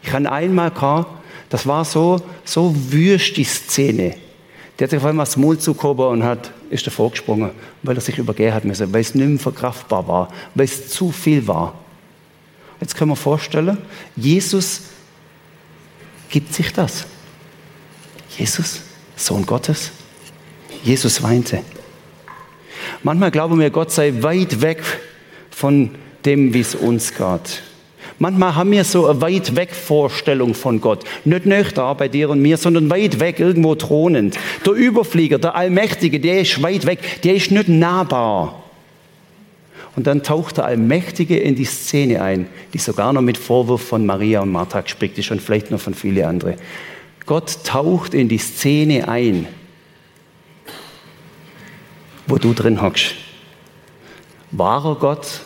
Ich 0.03 0.13
habe 0.13 0.31
einmal 0.31 0.71
gehabt, 0.71 1.11
das 1.49 1.67
war 1.67 1.85
so, 1.85 2.23
so 2.45 2.75
wüst 2.91 3.37
die 3.37 3.45
Szene. 3.45 4.15
Der 4.79 4.87
hat 4.87 4.91
sich 4.91 4.99
auf 4.99 5.05
einmal 5.05 5.27
das 5.27 5.37
Maul 5.37 5.59
zugehoben 5.59 6.07
und 6.07 6.23
hat, 6.23 6.53
ist 6.71 6.87
davor 6.87 7.11
gesprungen, 7.11 7.51
weil 7.83 7.97
er 7.97 8.01
sich 8.01 8.17
übergehen 8.17 8.55
hat 8.55 8.65
müssen, 8.65 8.93
weil 8.93 9.01
es 9.01 9.15
nicht 9.15 9.29
mehr 9.29 9.39
verkraftbar 9.39 10.07
war, 10.07 10.29
weil 10.55 10.65
es 10.65 10.89
zu 10.89 11.11
viel 11.11 11.47
war. 11.47 11.75
Jetzt 12.81 12.97
können 12.97 13.11
wir 13.11 13.17
vorstellen, 13.17 13.77
Jesus 14.17 14.83
gibt 16.31 16.55
sich 16.55 16.73
das. 16.73 17.05
Jesus, 18.39 18.81
Sohn 19.21 19.47
Gottes. 19.47 19.93
Jesus 20.83 21.23
weinte. 21.23 21.63
Manchmal 23.03 23.31
glauben 23.31 23.59
wir, 23.61 23.71
Gott 23.71 23.91
sei 23.91 24.13
weit 24.21 24.61
weg 24.63 24.83
von 25.51 25.91
dem, 26.25 26.55
wie 26.55 26.61
es 26.61 26.75
uns 26.75 27.15
geht. 27.15 27.63
Manchmal 28.19 28.55
haben 28.55 28.71
wir 28.71 28.85
so 28.85 29.07
eine 29.07 29.21
weit 29.21 29.57
weg 29.57 29.75
Vorstellung 29.75 30.55
von 30.55 30.81
Gott. 30.81 31.05
Nicht 31.25 31.47
nicht 31.47 31.79
da 31.79 31.95
bei 31.95 32.09
dir 32.09 32.29
und 32.29 32.43
mir, 32.43 32.57
sondern 32.57 32.91
weit 32.91 33.19
weg, 33.21 33.41
irgendwo 33.41 33.75
thronend. 33.75 34.39
Der 34.67 34.75
Überflieger, 34.75 35.39
der 35.39 35.55
Allmächtige, 35.55 36.21
der 36.21 36.41
ist 36.43 36.63
weit 36.63 36.85
weg, 36.85 37.23
der 37.23 37.35
ist 37.35 37.51
nicht 37.51 37.69
nahbar. 37.69 38.63
Und 39.97 40.07
dann 40.07 40.23
taucht 40.23 40.59
der 40.59 40.67
Allmächtige 40.67 41.39
in 41.39 41.57
die 41.57 41.65
Szene 41.65 42.23
ein, 42.23 42.47
die 42.73 42.79
sogar 42.79 43.13
noch 43.13 43.23
mit 43.23 43.39
Vorwurf 43.39 43.83
von 43.83 44.07
Maria 44.07 44.41
und 44.41 44.53
Martha 44.53 44.83
gespickt 44.83 45.19
ist 45.19 45.31
und 45.31 45.41
vielleicht 45.41 45.71
noch 45.71 45.81
von 45.81 45.95
vielen 45.95 46.25
anderen. 46.25 46.55
Gott 47.31 47.63
taucht 47.63 48.13
in 48.13 48.29
die 48.29 48.39
Szene 48.39 49.07
ein, 49.07 49.47
wo 52.27 52.39
du 52.39 52.53
drin 52.55 52.83
hockst. 52.83 53.15
Wahrer 54.51 54.97
Gott 54.97 55.43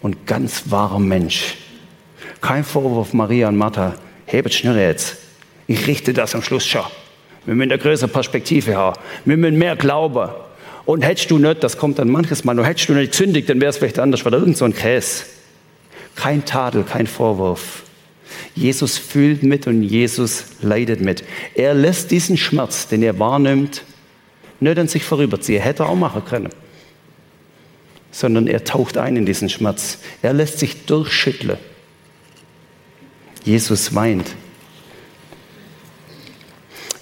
und 0.00 0.26
ganz 0.26 0.64
wahrer 0.66 0.98
Mensch. 0.98 1.58
Kein 2.40 2.64
Vorwurf, 2.64 3.12
Maria 3.12 3.46
und 3.50 3.56
Martha. 3.56 3.94
Hebet 4.26 4.52
schnell 4.52 4.76
jetzt. 4.76 5.18
Ich 5.68 5.86
richte 5.86 6.12
das 6.12 6.34
am 6.34 6.42
Schluss 6.42 6.66
schon. 6.66 6.82
Wir 7.46 7.54
müssen 7.54 7.70
eine 7.70 7.80
größere 7.80 8.08
Perspektive 8.08 8.74
haben. 8.74 8.98
Wir 9.24 9.36
müssen 9.36 9.58
mehr 9.58 9.76
glauben. 9.76 10.28
Und 10.86 11.02
hättest 11.02 11.30
du 11.30 11.38
nicht, 11.38 11.62
das 11.62 11.78
kommt 11.78 12.00
dann 12.00 12.10
manches 12.10 12.42
Mal, 12.42 12.58
und 12.58 12.64
hättest 12.64 12.88
du 12.88 12.94
nicht 12.94 13.14
zündigt, 13.14 13.48
dann 13.48 13.60
wäre 13.60 13.70
es 13.70 13.76
vielleicht 13.76 14.00
anders, 14.00 14.24
weil 14.24 14.32
da 14.32 14.38
irgend 14.38 14.56
so 14.56 14.64
ein 14.64 14.74
Käse. 14.74 15.22
Kein 16.16 16.44
Tadel, 16.44 16.82
kein 16.82 17.06
Vorwurf. 17.06 17.84
Jesus 18.54 18.98
fühlt 18.98 19.42
mit 19.42 19.66
und 19.66 19.82
Jesus 19.82 20.44
leidet 20.60 21.00
mit. 21.00 21.24
Er 21.54 21.74
lässt 21.74 22.10
diesen 22.10 22.36
Schmerz, 22.36 22.88
den 22.88 23.02
er 23.02 23.18
wahrnimmt, 23.18 23.84
nicht 24.60 24.78
an 24.78 24.88
sich 24.88 25.04
vorüberziehen. 25.04 25.62
Hätte 25.62 25.84
er 25.84 25.88
auch 25.88 25.96
machen 25.96 26.24
können. 26.24 26.50
Sondern 28.10 28.46
er 28.46 28.64
taucht 28.64 28.98
ein 28.98 29.16
in 29.16 29.26
diesen 29.26 29.48
Schmerz. 29.48 29.98
Er 30.22 30.32
lässt 30.32 30.58
sich 30.58 30.84
durchschütteln. 30.86 31.58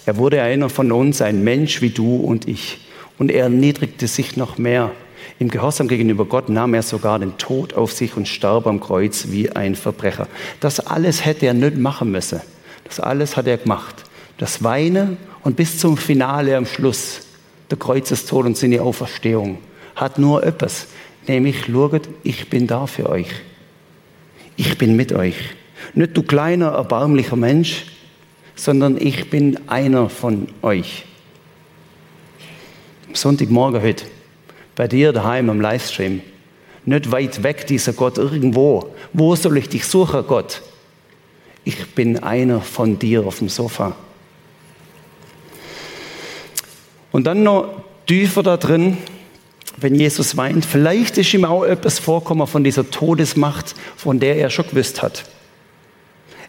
Er 0.06 0.16
wurde 0.16 0.42
einer 0.42 0.70
von 0.70 0.90
uns, 0.90 1.20
ein 1.20 1.44
Mensch 1.44 1.82
wie 1.82 1.90
du 1.90 2.16
und 2.16 2.48
ich. 2.48 2.86
Und 3.18 3.30
er 3.30 3.44
erniedrigte 3.44 4.08
sich 4.08 4.36
noch 4.36 4.56
mehr. 4.56 4.92
Im 5.40 5.48
Gehorsam 5.48 5.88
gegenüber 5.88 6.26
Gott 6.26 6.50
nahm 6.50 6.74
er 6.74 6.82
sogar 6.82 7.18
den 7.18 7.38
Tod 7.38 7.72
auf 7.72 7.92
sich 7.92 8.14
und 8.14 8.28
starb 8.28 8.66
am 8.66 8.78
Kreuz 8.78 9.28
wie 9.30 9.50
ein 9.50 9.74
Verbrecher. 9.74 10.28
Das 10.60 10.80
alles 10.80 11.24
hätte 11.24 11.46
er 11.46 11.54
nicht 11.54 11.78
machen 11.78 12.12
müssen. 12.12 12.42
Das 12.84 13.00
alles 13.00 13.38
hat 13.38 13.46
er 13.46 13.56
gemacht. 13.56 14.04
Das 14.36 14.62
Weinen 14.62 15.16
und 15.42 15.56
bis 15.56 15.78
zum 15.78 15.96
Finale 15.96 16.58
am 16.58 16.66
Schluss, 16.66 17.22
der 17.70 17.78
Kreuzestod 17.78 18.44
und 18.44 18.58
seine 18.58 18.82
Auferstehung, 18.82 19.56
hat 19.96 20.18
nur 20.18 20.44
etwas, 20.44 20.88
nämlich, 21.26 21.64
schaut, 21.64 22.10
ich 22.22 22.50
bin 22.50 22.66
da 22.66 22.86
für 22.86 23.08
euch. 23.08 23.30
Ich 24.56 24.76
bin 24.76 24.94
mit 24.94 25.10
euch. 25.14 25.36
Nicht 25.94 26.18
du 26.18 26.22
kleiner, 26.22 26.72
erbärmlicher 26.72 27.36
Mensch, 27.36 27.86
sondern 28.56 28.98
ich 29.00 29.30
bin 29.30 29.58
einer 29.70 30.10
von 30.10 30.48
euch. 30.60 31.06
Sonntagmorgen 33.14 33.80
heute, 33.80 34.04
bei 34.76 34.88
dir 34.88 35.12
daheim 35.12 35.50
am 35.50 35.60
Livestream, 35.60 36.20
nicht 36.84 37.10
weit 37.10 37.42
weg 37.42 37.66
dieser 37.66 37.92
Gott 37.92 38.18
irgendwo. 38.18 38.94
Wo 39.12 39.36
soll 39.36 39.58
ich 39.58 39.68
dich 39.68 39.84
suchen, 39.84 40.24
Gott? 40.26 40.62
Ich 41.64 41.94
bin 41.94 42.18
einer 42.22 42.60
von 42.60 42.98
dir 42.98 43.26
auf 43.26 43.38
dem 43.38 43.48
Sofa. 43.48 43.94
Und 47.12 47.24
dann 47.26 47.42
noch 47.42 47.82
tiefer 48.06 48.42
da 48.42 48.56
drin, 48.56 48.96
wenn 49.76 49.94
Jesus 49.94 50.36
weint, 50.36 50.64
vielleicht 50.64 51.18
ist 51.18 51.32
ihm 51.34 51.44
auch 51.44 51.64
etwas 51.64 51.98
vorkommen 51.98 52.46
von 52.46 52.64
dieser 52.64 52.90
Todesmacht, 52.90 53.74
von 53.96 54.20
der 54.20 54.36
er 54.36 54.50
schon 54.50 54.66
gewusst 54.66 55.02
hat. 55.02 55.24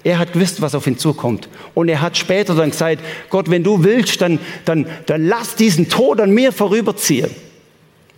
Er 0.04 0.18
hat 0.18 0.34
gewusst, 0.34 0.62
was 0.62 0.74
auf 0.74 0.88
ihn 0.88 0.98
zukommt. 0.98 1.48
Und 1.76 1.88
er 1.88 2.02
hat 2.02 2.18
später 2.18 2.56
dann 2.56 2.72
gesagt, 2.72 3.02
Gott, 3.30 3.50
wenn 3.50 3.64
du 3.64 3.84
willst, 3.84 4.22
dann, 4.22 4.40
dann, 4.66 4.88
dann 5.06 5.28
lass 5.28 5.56
diesen 5.56 5.90
Tod 5.90 6.20
an 6.20 6.32
mir 6.32 6.52
vorüberziehen. 6.52 7.30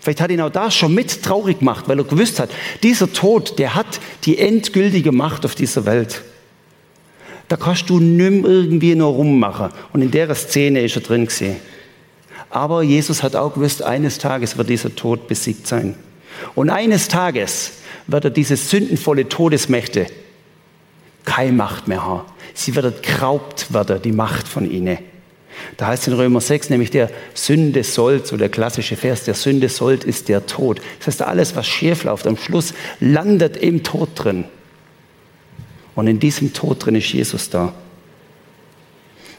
Vielleicht 0.04 0.20
hat 0.20 0.32
ihn 0.32 0.42
auch 0.42 0.50
das 0.50 0.76
schon 0.76 0.94
mit 0.94 1.24
traurig 1.24 1.60
gemacht, 1.60 1.86
weil 1.88 1.98
er 1.98 2.04
gewusst 2.04 2.38
hat, 2.38 2.50
dieser 2.84 3.14
Tod, 3.14 3.58
der 3.58 3.74
hat 3.74 4.02
die 4.26 4.38
endgültige 4.38 5.14
Macht 5.14 5.46
auf 5.46 5.56
dieser 5.56 5.86
Welt. 5.86 6.24
Da 7.48 7.56
kannst 7.56 7.90
du 7.90 8.02
nimm 8.02 8.44
irgendwie 8.44 8.96
nur 8.96 9.14
rummachen. 9.14 9.70
Und 9.94 10.02
in 10.02 10.12
der 10.12 10.36
Szene 10.36 10.82
ist 10.82 10.98
er 10.98 11.04
drin 11.04 11.28
gesehen. 11.28 11.56
Aber 12.50 12.84
Jesus 12.84 13.24
hat 13.24 13.38
auch 13.38 13.54
gewusst, 13.54 13.82
eines 13.82 14.18
Tages 14.18 14.58
wird 14.58 14.68
dieser 14.68 14.94
Tod 14.94 15.30
besiegt 15.30 15.68
sein. 15.68 15.96
Und 16.54 16.70
eines 16.70 17.08
Tages 17.08 17.72
wird 18.08 18.26
er 18.26 18.32
diese 18.32 18.58
sündenvolle 18.58 19.30
Todesmächte 19.30 20.08
keine 21.24 21.54
Macht 21.54 21.88
mehr 21.88 22.06
haben. 22.06 22.28
Sie 22.54 22.76
wird 22.76 23.04
geraubt 23.04 23.74
werden, 23.74 24.02
die 24.02 24.12
Macht 24.12 24.50
von 24.50 24.70
ihnen. 24.70 24.98
Da 25.78 25.88
heißt 25.88 26.08
in 26.08 26.14
Römer 26.14 26.42
6 26.42 26.70
nämlich 26.70 26.92
der 26.92 27.10
Sünde 27.34 27.84
sollt, 27.84 28.28
so 28.28 28.38
der 28.38 28.50
klassische 28.50 28.96
Vers, 28.96 29.24
der 29.24 29.34
Sünde 29.34 29.70
sollt 29.70 30.04
ist 30.04 30.30
der 30.30 30.46
Tod. 30.46 30.82
Das 31.00 31.08
heißt, 31.08 31.22
alles, 31.22 31.56
was 31.56 31.68
schief 31.68 32.04
läuft, 32.04 32.28
am 32.28 32.38
Schluss 32.38 32.74
landet 33.00 33.58
im 33.58 33.84
Tod 33.84 34.10
drin. 34.16 34.46
Und 35.96 36.08
in 36.08 36.20
diesem 36.20 36.54
Tod 36.54 36.86
drin 36.86 36.96
ist 36.96 37.12
Jesus 37.12 37.50
da 37.50 37.74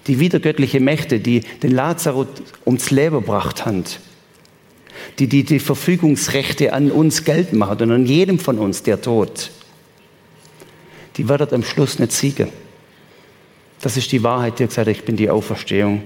die 0.06 0.20
wiedergöttliche 0.20 0.80
Mächte, 0.80 1.20
die 1.20 1.40
den 1.62 1.72
Lazarus 1.72 2.26
ums 2.66 2.90
Leben 2.90 3.16
gebracht 3.16 3.64
haben, 3.64 3.84
die, 5.18 5.26
die 5.26 5.44
die 5.44 5.58
Verfügungsrechte 5.58 6.72
an 6.72 6.90
uns 6.90 7.24
geltend 7.24 7.58
machen 7.58 7.82
und 7.82 7.92
an 7.92 8.06
jedem 8.06 8.38
von 8.38 8.58
uns, 8.58 8.82
der 8.82 9.00
Tod, 9.00 9.50
die 11.16 11.28
wird 11.28 11.52
am 11.52 11.62
Schluss 11.62 11.98
nicht 11.98 12.12
siegen. 12.12 12.48
Das 13.80 13.96
ist 13.96 14.10
die 14.12 14.22
Wahrheit, 14.22 14.58
die 14.58 14.66
gesagt 14.66 14.88
hat, 14.88 14.96
ich 14.96 15.04
bin 15.04 15.16
die 15.16 15.30
Auferstehung 15.30 16.02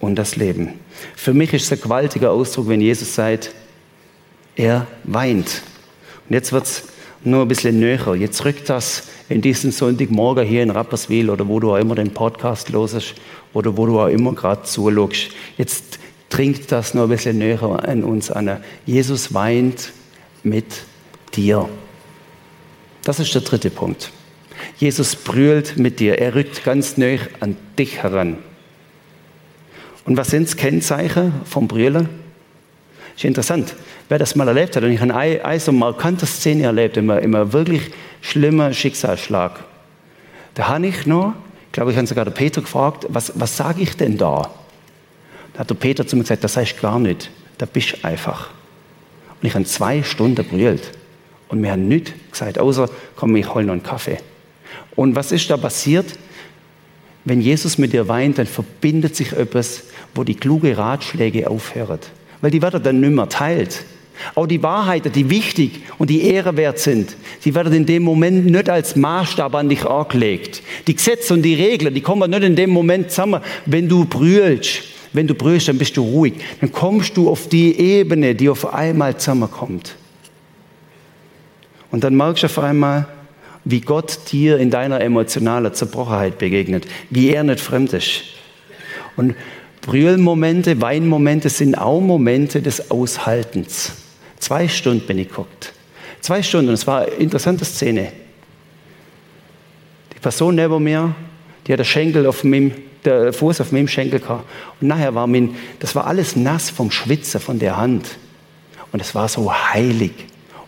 und 0.00 0.16
das 0.16 0.36
Leben. 0.36 0.74
Für 1.16 1.34
mich 1.34 1.52
ist 1.52 1.64
es 1.64 1.72
ein 1.72 1.80
gewaltiger 1.80 2.30
Ausdruck, 2.30 2.68
wenn 2.68 2.80
Jesus 2.80 3.14
sagt, 3.14 3.52
er 4.54 4.86
weint. 5.04 5.62
Und 6.28 6.34
jetzt 6.34 6.52
wird 6.52 6.64
es 6.64 6.84
nur 7.24 7.42
ein 7.42 7.48
bisschen 7.48 7.80
näher. 7.80 8.14
Jetzt 8.14 8.44
rückt 8.44 8.68
das 8.68 9.04
in 9.28 9.40
diesen 9.40 9.72
Sonntagmorgen 9.72 10.46
hier 10.46 10.62
in 10.62 10.70
Rapperswil 10.70 11.30
oder 11.30 11.46
wo 11.48 11.60
du 11.60 11.72
auch 11.72 11.78
immer 11.78 11.94
den 11.94 12.12
Podcast 12.12 12.68
losest 12.70 13.14
oder 13.52 13.76
wo 13.76 13.86
du 13.86 14.00
auch 14.00 14.08
immer 14.08 14.34
gerade 14.34 14.62
zuschaust. 14.62 15.30
Jetzt 15.56 15.98
trinkt 16.28 16.70
das 16.70 16.94
noch 16.94 17.04
ein 17.04 17.08
bisschen 17.08 17.38
näher 17.38 17.62
an 17.62 18.04
uns 18.04 18.30
an. 18.30 18.58
Jesus 18.86 19.34
weint 19.34 19.92
mit 20.42 20.66
dir. 21.34 21.68
Das 23.04 23.20
ist 23.20 23.34
der 23.34 23.42
dritte 23.42 23.70
Punkt. 23.70 24.10
Jesus 24.78 25.16
brüllt 25.16 25.76
mit 25.76 25.98
dir. 25.98 26.18
Er 26.18 26.34
rückt 26.34 26.64
ganz 26.64 26.96
näher 26.96 27.20
an 27.40 27.56
dich 27.78 28.02
heran. 28.02 28.38
Und 30.04 30.16
was 30.16 30.28
sind 30.28 30.56
Kennzeichen 30.56 31.32
vom 31.44 31.68
Brüllen? 31.68 32.08
Ist 33.16 33.24
interessant. 33.24 33.74
Wer 34.08 34.18
das 34.18 34.36
mal 34.36 34.46
erlebt 34.46 34.76
hat, 34.76 34.84
und 34.84 34.92
ich 34.92 35.00
habe 35.00 35.14
eine, 35.14 35.60
so 35.60 35.72
markante 35.72 36.24
Szene 36.24 36.62
erlebt, 36.62 36.96
immer, 36.96 37.20
immer 37.20 37.52
wirklich 37.52 37.90
schlimmer 38.20 38.72
Schicksalsschlag. 38.72 39.64
Da 40.54 40.68
habe 40.68 40.86
ich 40.86 41.04
noch, 41.06 41.34
ich 41.66 41.72
glaube, 41.72 41.90
ich 41.90 41.96
habe 41.96 42.06
sogar 42.06 42.24
den 42.24 42.34
Peter 42.34 42.60
gefragt, 42.60 43.06
was, 43.08 43.32
was 43.34 43.56
sage 43.56 43.82
ich 43.82 43.96
denn 43.96 44.16
da? 44.16 44.50
Da 45.52 45.60
hat 45.60 45.70
der 45.70 45.74
Peter 45.74 46.06
zu 46.06 46.16
mir 46.16 46.22
gesagt, 46.22 46.44
das 46.44 46.54
sagst 46.54 46.78
du 46.78 46.82
gar 46.82 47.00
nicht, 47.00 47.30
da 47.58 47.66
bist 47.66 47.92
du 47.92 48.04
einfach. 48.06 48.50
Und 49.42 49.48
ich 49.48 49.54
habe 49.54 49.64
zwei 49.64 50.02
Stunden 50.04 50.46
brüllt. 50.46 50.92
Und 51.48 51.62
wir 51.62 51.72
haben 51.72 51.88
nichts 51.88 52.12
gesagt, 52.30 52.58
außer, 52.58 52.88
komm, 53.16 53.34
ich 53.36 53.52
hol 53.52 53.64
noch 53.64 53.72
einen 53.72 53.82
Kaffee. 53.82 54.18
Und 54.98 55.14
was 55.14 55.30
ist 55.30 55.48
da 55.48 55.56
passiert? 55.56 56.06
Wenn 57.24 57.40
Jesus 57.40 57.78
mit 57.78 57.92
dir 57.92 58.08
weint, 58.08 58.36
dann 58.38 58.48
verbindet 58.48 59.14
sich 59.14 59.30
etwas, 59.30 59.84
wo 60.12 60.24
die 60.24 60.34
kluge 60.34 60.76
Ratschläge 60.76 61.48
aufhören. 61.48 62.00
Weil 62.40 62.50
die 62.50 62.60
werden 62.60 62.82
dann 62.82 62.98
nicht 62.98 63.12
mehr 63.12 63.28
teilt. 63.28 63.84
Auch 64.34 64.48
die 64.48 64.60
Wahrheiten, 64.60 65.12
die 65.12 65.30
wichtig 65.30 65.82
und 65.98 66.10
die 66.10 66.22
Ehre 66.22 66.56
wert 66.56 66.80
sind, 66.80 67.14
die 67.44 67.54
werden 67.54 67.74
in 67.74 67.86
dem 67.86 68.02
Moment 68.02 68.46
nicht 68.46 68.68
als 68.68 68.96
Maßstab 68.96 69.54
an 69.54 69.68
dich 69.68 69.86
angelegt. 69.86 70.62
Die 70.88 70.96
Gesetze 70.96 71.32
und 71.32 71.42
die 71.42 71.54
Regeln, 71.54 71.94
die 71.94 72.00
kommen 72.00 72.28
nicht 72.28 72.42
in 72.42 72.56
dem 72.56 72.70
Moment 72.70 73.12
zusammen, 73.12 73.40
wenn 73.66 73.88
du 73.88 74.04
brüllst. 74.04 74.82
Wenn 75.12 75.28
du 75.28 75.34
brüllst, 75.34 75.68
dann 75.68 75.78
bist 75.78 75.96
du 75.96 76.02
ruhig. 76.02 76.34
Dann 76.60 76.72
kommst 76.72 77.16
du 77.16 77.30
auf 77.30 77.48
die 77.48 77.78
Ebene, 77.78 78.34
die 78.34 78.48
auf 78.48 78.74
einmal 78.74 79.16
zusammenkommt. 79.16 79.94
Und 81.92 82.02
dann 82.02 82.16
merkst 82.16 82.42
du 82.42 82.46
auf 82.46 82.58
einmal, 82.58 83.06
wie 83.64 83.80
Gott 83.80 84.32
dir 84.32 84.58
in 84.58 84.70
deiner 84.70 85.00
emotionalen 85.00 85.74
Zerbrochenheit 85.74 86.38
begegnet, 86.38 86.86
wie 87.10 87.30
er 87.30 87.44
nicht 87.44 87.60
fremd 87.60 87.92
ist. 87.92 88.22
Und 89.16 89.34
Brüllmomente, 89.82 90.80
Weinmomente 90.80 91.48
sind 91.48 91.76
auch 91.76 92.00
Momente 92.00 92.62
des 92.62 92.90
Aushaltens. 92.90 93.92
Zwei 94.38 94.68
Stunden 94.68 95.06
bin 95.06 95.18
ich 95.18 95.28
geguckt. 95.28 95.72
Zwei 96.20 96.42
Stunden, 96.42 96.72
es 96.72 96.86
war 96.86 97.02
eine 97.02 97.12
interessante 97.12 97.64
Szene. 97.64 98.12
Die 100.14 100.20
Person 100.20 100.56
neben 100.56 100.82
mir, 100.82 101.14
die 101.66 101.72
hat 101.72 101.78
der 101.78 101.84
Schenkel 101.84 102.26
auf 102.26 102.44
meinem, 102.44 102.72
der 103.04 103.32
Fuß 103.32 103.60
auf 103.60 103.72
meinem 103.72 103.88
Schenkel 103.88 104.20
gehabt. 104.20 104.44
Und 104.80 104.88
nachher 104.88 105.14
war 105.14 105.26
mein, 105.26 105.54
das 105.80 105.94
war 105.94 106.06
alles 106.06 106.36
nass 106.36 106.70
vom 106.70 106.90
Schwitzen 106.90 107.40
von 107.40 107.58
der 107.58 107.76
Hand. 107.76 108.18
Und 108.92 109.00
es 109.00 109.14
war 109.14 109.28
so 109.28 109.52
heilig. 109.52 110.12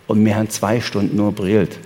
Und 0.06 0.24
wir 0.24 0.36
haben 0.36 0.48
zwei 0.50 0.80
Stunden 0.80 1.16
nur 1.16 1.32
brillt. 1.32 1.78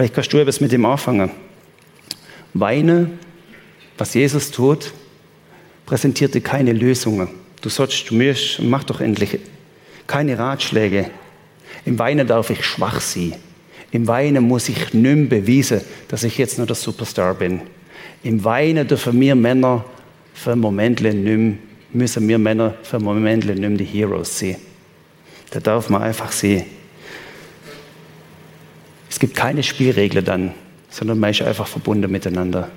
Vielleicht 0.00 0.14
kannst 0.14 0.32
du 0.32 0.38
etwas 0.38 0.62
mit 0.62 0.72
dem 0.72 0.86
anfangen. 0.86 1.30
Weine, 2.54 3.10
was 3.98 4.14
Jesus 4.14 4.50
tut, 4.50 4.94
präsentierte 5.84 6.40
keine 6.40 6.72
Lösungen. 6.72 7.28
Du 7.60 7.68
sollst, 7.68 8.08
du 8.08 8.14
musst, 8.14 8.62
mach 8.62 8.82
doch 8.82 9.02
endlich 9.02 9.38
keine 10.06 10.38
Ratschläge. 10.38 11.10
Im 11.84 11.98
Weinen 11.98 12.26
darf 12.26 12.48
ich 12.48 12.64
schwach 12.64 12.98
sein. 12.98 13.34
Im 13.90 14.08
Weinen 14.08 14.42
muss 14.42 14.70
ich 14.70 14.94
nicht 14.94 15.28
beweisen, 15.28 15.82
dass 16.08 16.24
ich 16.24 16.38
jetzt 16.38 16.56
nur 16.56 16.66
der 16.66 16.76
Superstar 16.76 17.34
bin. 17.34 17.60
Im 18.22 18.42
Weinen 18.42 18.88
dürfen 18.88 19.20
wir 19.20 19.34
Männer 19.34 19.84
für 20.32 20.52
ein 20.52 20.60
Moment 20.60 21.02
nicht 21.02 21.58
müssen 21.92 22.26
wir 22.26 22.38
Männer 22.38 22.74
für 22.84 22.96
ein 22.96 23.02
Moment 23.02 23.44
nicht 23.44 23.80
die 23.80 23.84
Heroes 23.84 24.38
sehen. 24.38 24.56
Da 25.50 25.60
darf 25.60 25.90
man 25.90 26.00
einfach 26.00 26.32
sehen. 26.32 26.79
Es 29.20 29.28
gibt 29.28 29.36
keine 29.36 29.62
Spielregeln 29.62 30.24
dann, 30.24 30.54
sondern 30.88 31.20
man 31.20 31.32
ist 31.32 31.42
einfach 31.42 31.66
verbunden 31.66 32.10
miteinander. 32.10 32.70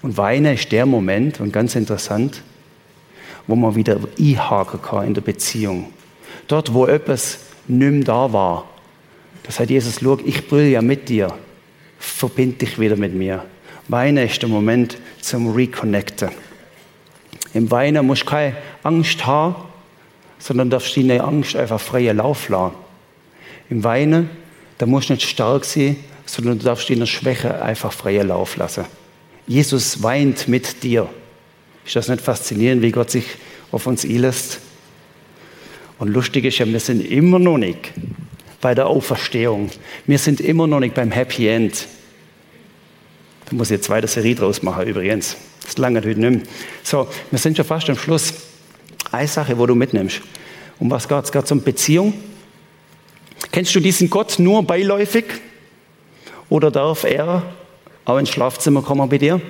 Und 0.00 0.16
Weinen 0.16 0.54
ist 0.54 0.72
der 0.72 0.86
Moment, 0.86 1.38
und 1.38 1.52
ganz 1.52 1.74
interessant, 1.74 2.42
wo 3.46 3.56
man 3.56 3.74
wieder 3.74 3.98
einhaken 4.18 4.80
kann 4.80 5.06
in 5.06 5.12
der 5.12 5.20
Beziehung. 5.20 5.92
Dort, 6.48 6.72
wo 6.72 6.86
etwas 6.86 7.40
nicht 7.68 8.08
da 8.08 8.32
war. 8.32 8.64
Das 9.42 9.60
hat 9.60 9.68
Jesus, 9.68 9.98
schau, 10.02 10.18
ich 10.24 10.48
brülle 10.48 10.70
ja 10.70 10.80
mit 10.80 11.10
dir. 11.10 11.34
Verbind 11.98 12.62
dich 12.62 12.80
wieder 12.80 12.96
mit 12.96 13.12
mir. 13.12 13.44
Weinen 13.88 14.26
ist 14.26 14.40
der 14.40 14.48
Moment 14.48 14.96
zum 15.20 15.52
Reconnecten. 15.54 16.30
Im 17.52 17.70
Weinen 17.70 18.06
musst 18.06 18.22
du 18.22 18.28
keine 18.28 18.56
Angst 18.82 19.26
haben, 19.26 19.56
sondern 20.38 20.70
darfst 20.70 20.96
deine 20.96 21.22
Angst 21.22 21.54
einfach 21.54 21.78
freien 21.78 22.16
Lauf 22.16 22.48
lassen. 22.48 22.74
Im 23.68 23.84
Weinen, 23.84 24.30
da 24.78 24.86
musst 24.86 25.08
du 25.08 25.14
nicht 25.14 25.26
stark 25.26 25.64
sein, 25.64 25.96
sondern 26.26 26.58
du 26.58 26.64
darfst 26.64 26.90
deine 26.90 27.06
Schwäche 27.06 27.62
einfach 27.62 27.92
freien 27.92 28.28
Lauf 28.28 28.56
lassen. 28.56 28.84
Jesus 29.46 30.02
weint 30.02 30.48
mit 30.48 30.82
dir. 30.82 31.08
Ist 31.84 31.96
das 31.96 32.08
nicht 32.08 32.20
faszinierend, 32.20 32.82
wie 32.82 32.90
Gott 32.90 33.10
sich 33.10 33.24
auf 33.70 33.86
uns 33.86 34.04
einlässt? 34.04 34.60
Und 35.98 36.08
lustig 36.08 36.44
ist 36.44 36.58
ja, 36.58 36.66
wir 36.66 36.80
sind 36.80 37.00
immer 37.00 37.38
noch 37.38 37.58
nicht 37.58 37.92
bei 38.60 38.74
der 38.74 38.86
Auferstehung. 38.86 39.70
Wir 40.06 40.18
sind 40.18 40.40
immer 40.40 40.66
noch 40.66 40.80
nicht 40.80 40.94
beim 40.94 41.10
Happy 41.10 41.48
End. 41.48 41.86
Da 43.48 43.56
muss 43.56 43.70
ich 43.70 43.76
jetzt 43.76 43.88
weiter 43.88 44.08
Serie 44.08 44.34
draus 44.34 44.62
machen 44.62 44.86
übrigens. 44.86 45.36
Das 45.64 45.78
lange 45.78 46.00
heute 46.00 46.20
nicht 46.20 46.30
mehr. 46.30 46.42
So, 46.82 47.08
wir 47.30 47.38
sind 47.38 47.56
schon 47.56 47.64
fast 47.64 47.88
am 47.88 47.96
Schluss. 47.96 48.34
Eine 49.12 49.28
Sache, 49.28 49.56
wo 49.56 49.66
du 49.66 49.74
mitnimmst. 49.74 50.20
Um 50.78 50.90
was 50.90 51.08
geht 51.08 51.24
es? 51.24 51.32
Geht 51.32 51.44
es 51.44 51.52
um 51.52 51.62
Beziehung? 51.62 52.12
Kennst 53.56 53.74
du 53.74 53.80
diesen 53.80 54.10
Gott 54.10 54.38
nur 54.38 54.62
beiläufig? 54.64 55.24
Oder 56.50 56.70
darf 56.70 57.04
er 57.04 57.42
auch 58.04 58.18
ins 58.18 58.28
Schlafzimmer 58.28 58.82
kommen 58.82 59.08
bei 59.08 59.16
dir? 59.16 59.40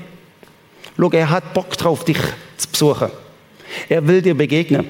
Schau, 0.97 1.11
er 1.11 1.29
hat 1.29 1.55
Bock 1.55 1.77
drauf, 1.77 2.05
dich 2.05 2.19
zu 2.57 2.69
besuchen. 2.69 3.11
Er 3.88 4.07
will 4.07 4.23
dir 4.23 4.37
begegnen. 4.37 4.87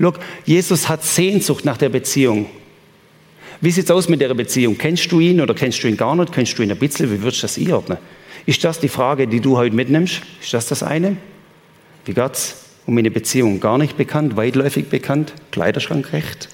Schau, 0.00 0.12
Jesus 0.44 0.88
hat 0.88 1.04
Sehnsucht 1.04 1.64
nach 1.64 1.76
der 1.76 1.88
Beziehung. 1.88 2.46
Wie 3.60 3.70
sieht 3.70 3.84
es 3.84 3.92
aus 3.92 4.08
mit 4.08 4.20
der 4.20 4.34
Beziehung? 4.34 4.76
Kennst 4.76 5.12
du 5.12 5.20
ihn 5.20 5.40
oder 5.40 5.54
kennst 5.54 5.80
du 5.84 5.86
ihn 5.86 5.96
gar 5.96 6.16
nicht? 6.16 6.32
Kennst 6.32 6.58
du 6.58 6.64
ihn 6.64 6.72
ein 6.72 6.78
bisschen? 6.80 7.12
Wie 7.12 7.22
würdest 7.22 7.44
du 7.44 7.46
das 7.46 7.58
einordnen? 7.58 7.98
Ist 8.44 8.64
das 8.64 8.80
die 8.80 8.88
Frage, 8.88 9.28
die 9.28 9.38
du 9.38 9.56
heute 9.56 9.76
mitnimmst? 9.76 10.20
Ist 10.42 10.52
das 10.52 10.66
das 10.66 10.82
eine? 10.82 11.16
Wie 12.06 12.14
geht's 12.14 12.56
um 12.86 12.98
eine 12.98 13.12
Beziehung? 13.12 13.60
Gar 13.60 13.78
nicht 13.78 13.96
bekannt, 13.96 14.36
weitläufig 14.36 14.88
bekannt, 14.88 15.32
Kleiderschrankrecht? 15.52 16.48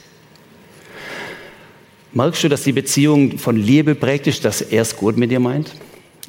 Merkst 2.17 2.45
du, 2.45 2.49
dass 2.49 2.63
die 2.63 2.73
Beziehung 2.73 3.37
von 3.37 3.57
Liebe 3.57 3.95
prägt 3.95 4.27
ist, 4.27 4.43
dass 4.47 4.63
er 4.63 4.81
es 4.81 4.97
gut 4.97 5.19
mit 5.19 5.31
dir 5.31 5.39
meint? 5.39 5.73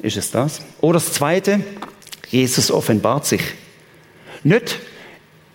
Ist 0.02 0.18
es 0.18 0.30
das? 0.30 0.60
Oder 0.82 0.98
das 0.98 1.14
Zweite, 1.14 1.60
Jesus 2.28 2.70
offenbart 2.70 3.24
sich. 3.24 3.40
Nicht 4.44 4.80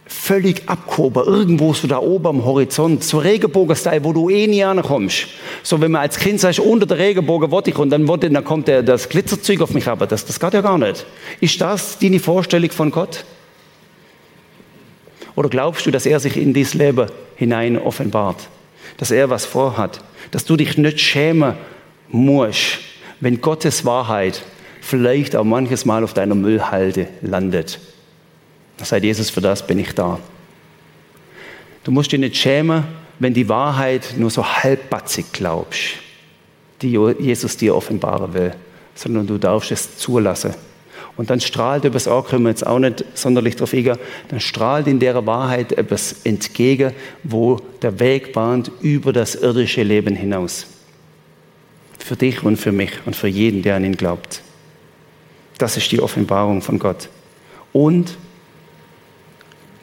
völlig 0.08 0.68
abgehoben, 0.68 1.24
irgendwo 1.24 1.76
so 1.76 1.88
da 1.88 2.00
oben 2.00 2.26
am 2.26 2.46
Horizont, 2.46 3.04
so 3.04 3.20
Regenbogen-Style, 3.20 4.04
wo 4.04 4.12
du 4.12 4.28
eh 4.32 4.48
nie 4.48 4.64
ankommst. 4.64 5.28
So, 5.62 5.80
wenn 5.80 5.92
man 5.92 6.02
als 6.02 6.18
Kind 6.18 6.40
sagt, 6.40 6.58
unter 6.58 6.88
der 6.88 6.98
Regenbogen 6.98 7.52
wollte 7.52 7.70
ich 7.70 7.78
und 7.78 7.92
dann, 7.92 8.08
wollte, 8.08 8.32
dann 8.32 8.44
kommt 8.44 8.68
der, 8.68 8.82
das 8.82 9.10
Glitzerzeug 9.10 9.62
auf 9.62 9.76
mich, 9.76 9.88
aber 9.88 10.08
das, 10.08 10.26
das 10.26 10.40
geht 10.40 10.56
ja 10.56 10.62
gar 10.62 10.80
nicht. 10.80 11.06
Ist 11.42 11.62
das 11.62 12.00
deine 12.00 12.20
Vorstellung 12.20 12.72
von 12.72 12.90
Gott? 12.90 13.24
Oder 15.36 15.50
glaubst 15.50 15.86
du, 15.86 15.92
dass 15.92 16.08
er 16.08 16.20
sich 16.20 16.38
in 16.38 16.56
dieses 16.56 16.74
Leben 16.74 17.06
hinein 17.36 17.78
offenbart? 17.78 18.48
Dass 18.98 19.12
er 19.12 19.30
was 19.30 19.46
vorhat? 19.46 20.00
Dass 20.32 20.46
du 20.46 20.56
dich 20.56 20.78
nicht 20.78 21.00
schämen 21.00 21.56
musst, 22.10 22.80
wenn 23.20 23.42
Gottes 23.42 23.86
Wahrheit 23.86 24.44
vielleicht 24.82 25.36
auch 25.36 25.44
manches 25.44 25.86
Mal 25.86 26.04
auf 26.04 26.14
deiner 26.14 26.36
Müllhalde 26.36 27.08
landet. 27.22 27.80
Da 28.78 28.86
sagt 28.86 29.04
Jesus, 29.04 29.30
für 29.30 29.42
das 29.42 29.66
bin 29.66 29.80
ich 29.80 29.94
da. 29.94 30.20
Du 31.84 31.92
musst 31.92 32.12
dich 32.12 32.20
nicht 32.20 32.36
schämen, 32.36 32.84
wenn 33.20 33.34
die 33.34 33.48
Wahrheit 33.48 34.16
nur 34.18 34.30
so 34.30 34.46
halbbatzig 34.46 35.28
glaubst, 35.32 35.96
die 36.82 36.98
Jesus 37.20 37.58
dir 37.58 37.76
offenbaren 37.76 38.34
will, 38.34 38.54
sondern 38.96 39.28
du 39.28 39.38
darfst 39.38 39.72
es 39.72 39.98
zulassen. 39.98 40.54
Und 41.16 41.30
dann 41.30 41.40
strahlt 41.40 41.86
etwas, 41.86 42.08
auch 42.08 42.28
können 42.28 42.44
wir 42.44 42.50
jetzt 42.50 42.66
auch 42.66 42.80
nicht 42.80 43.06
sonderlich 43.14 43.56
drauf 43.56 43.74
eingehen, 43.74 43.98
dann 44.30 44.40
strahlt 44.40 44.88
in 44.88 45.00
der 45.00 45.26
Wahrheit 45.26 45.72
etwas 45.74 46.16
entgegen, 46.24 46.94
wo 47.24 47.60
der 47.82 48.00
Weg 48.00 48.34
bahnt 48.34 48.72
über 48.82 49.14
das 49.14 49.36
irdische 49.36 49.84
Leben 49.84 50.16
hinaus. 50.16 50.66
Für 52.00 52.16
dich 52.16 52.44
und 52.44 52.58
für 52.58 52.72
mich 52.72 52.92
und 53.06 53.16
für 53.16 53.28
jeden, 53.28 53.62
der 53.62 53.76
an 53.76 53.86
ihn 53.86 53.96
glaubt. 53.96 54.42
Das 55.60 55.78
ist 55.78 55.92
die 55.92 56.02
Offenbarung 56.02 56.62
von 56.62 56.80
Gott. 56.80 57.10
Und 57.72 58.18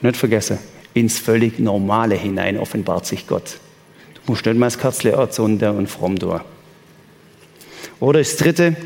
nicht 0.02 0.16
vergessen, 0.16 0.58
ins 0.94 1.18
völlig 1.18 1.58
Normale 1.58 2.16
hinein 2.16 2.58
offenbart 2.58 3.06
sich 3.06 3.26
Gott. 3.26 3.58
Du 4.14 4.32
musst 4.32 4.44
nicht 4.46 4.58
mal 4.58 4.66
das 4.66 4.78
Kerzle 4.78 5.16
anzünden 5.16 5.76
und 5.76 5.86
fromm 5.86 6.18
tun. 6.18 6.40
Oder 8.00 8.18
das 8.18 8.36
dritte, 8.36 8.76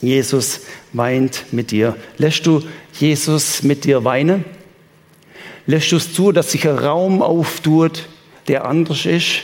Jesus 0.00 0.62
weint 0.92 1.44
mit 1.52 1.70
dir. 1.70 1.96
Lässt 2.18 2.46
du 2.46 2.62
Jesus 2.92 3.62
mit 3.62 3.84
dir 3.84 4.04
weinen? 4.04 4.44
Lässt 5.66 5.92
du 5.92 5.96
es 5.96 6.12
zu, 6.12 6.32
dass 6.32 6.52
sich 6.52 6.68
ein 6.68 6.78
Raum 6.78 7.22
auftut, 7.22 8.08
der 8.48 8.66
anders 8.66 9.06
ist, 9.06 9.42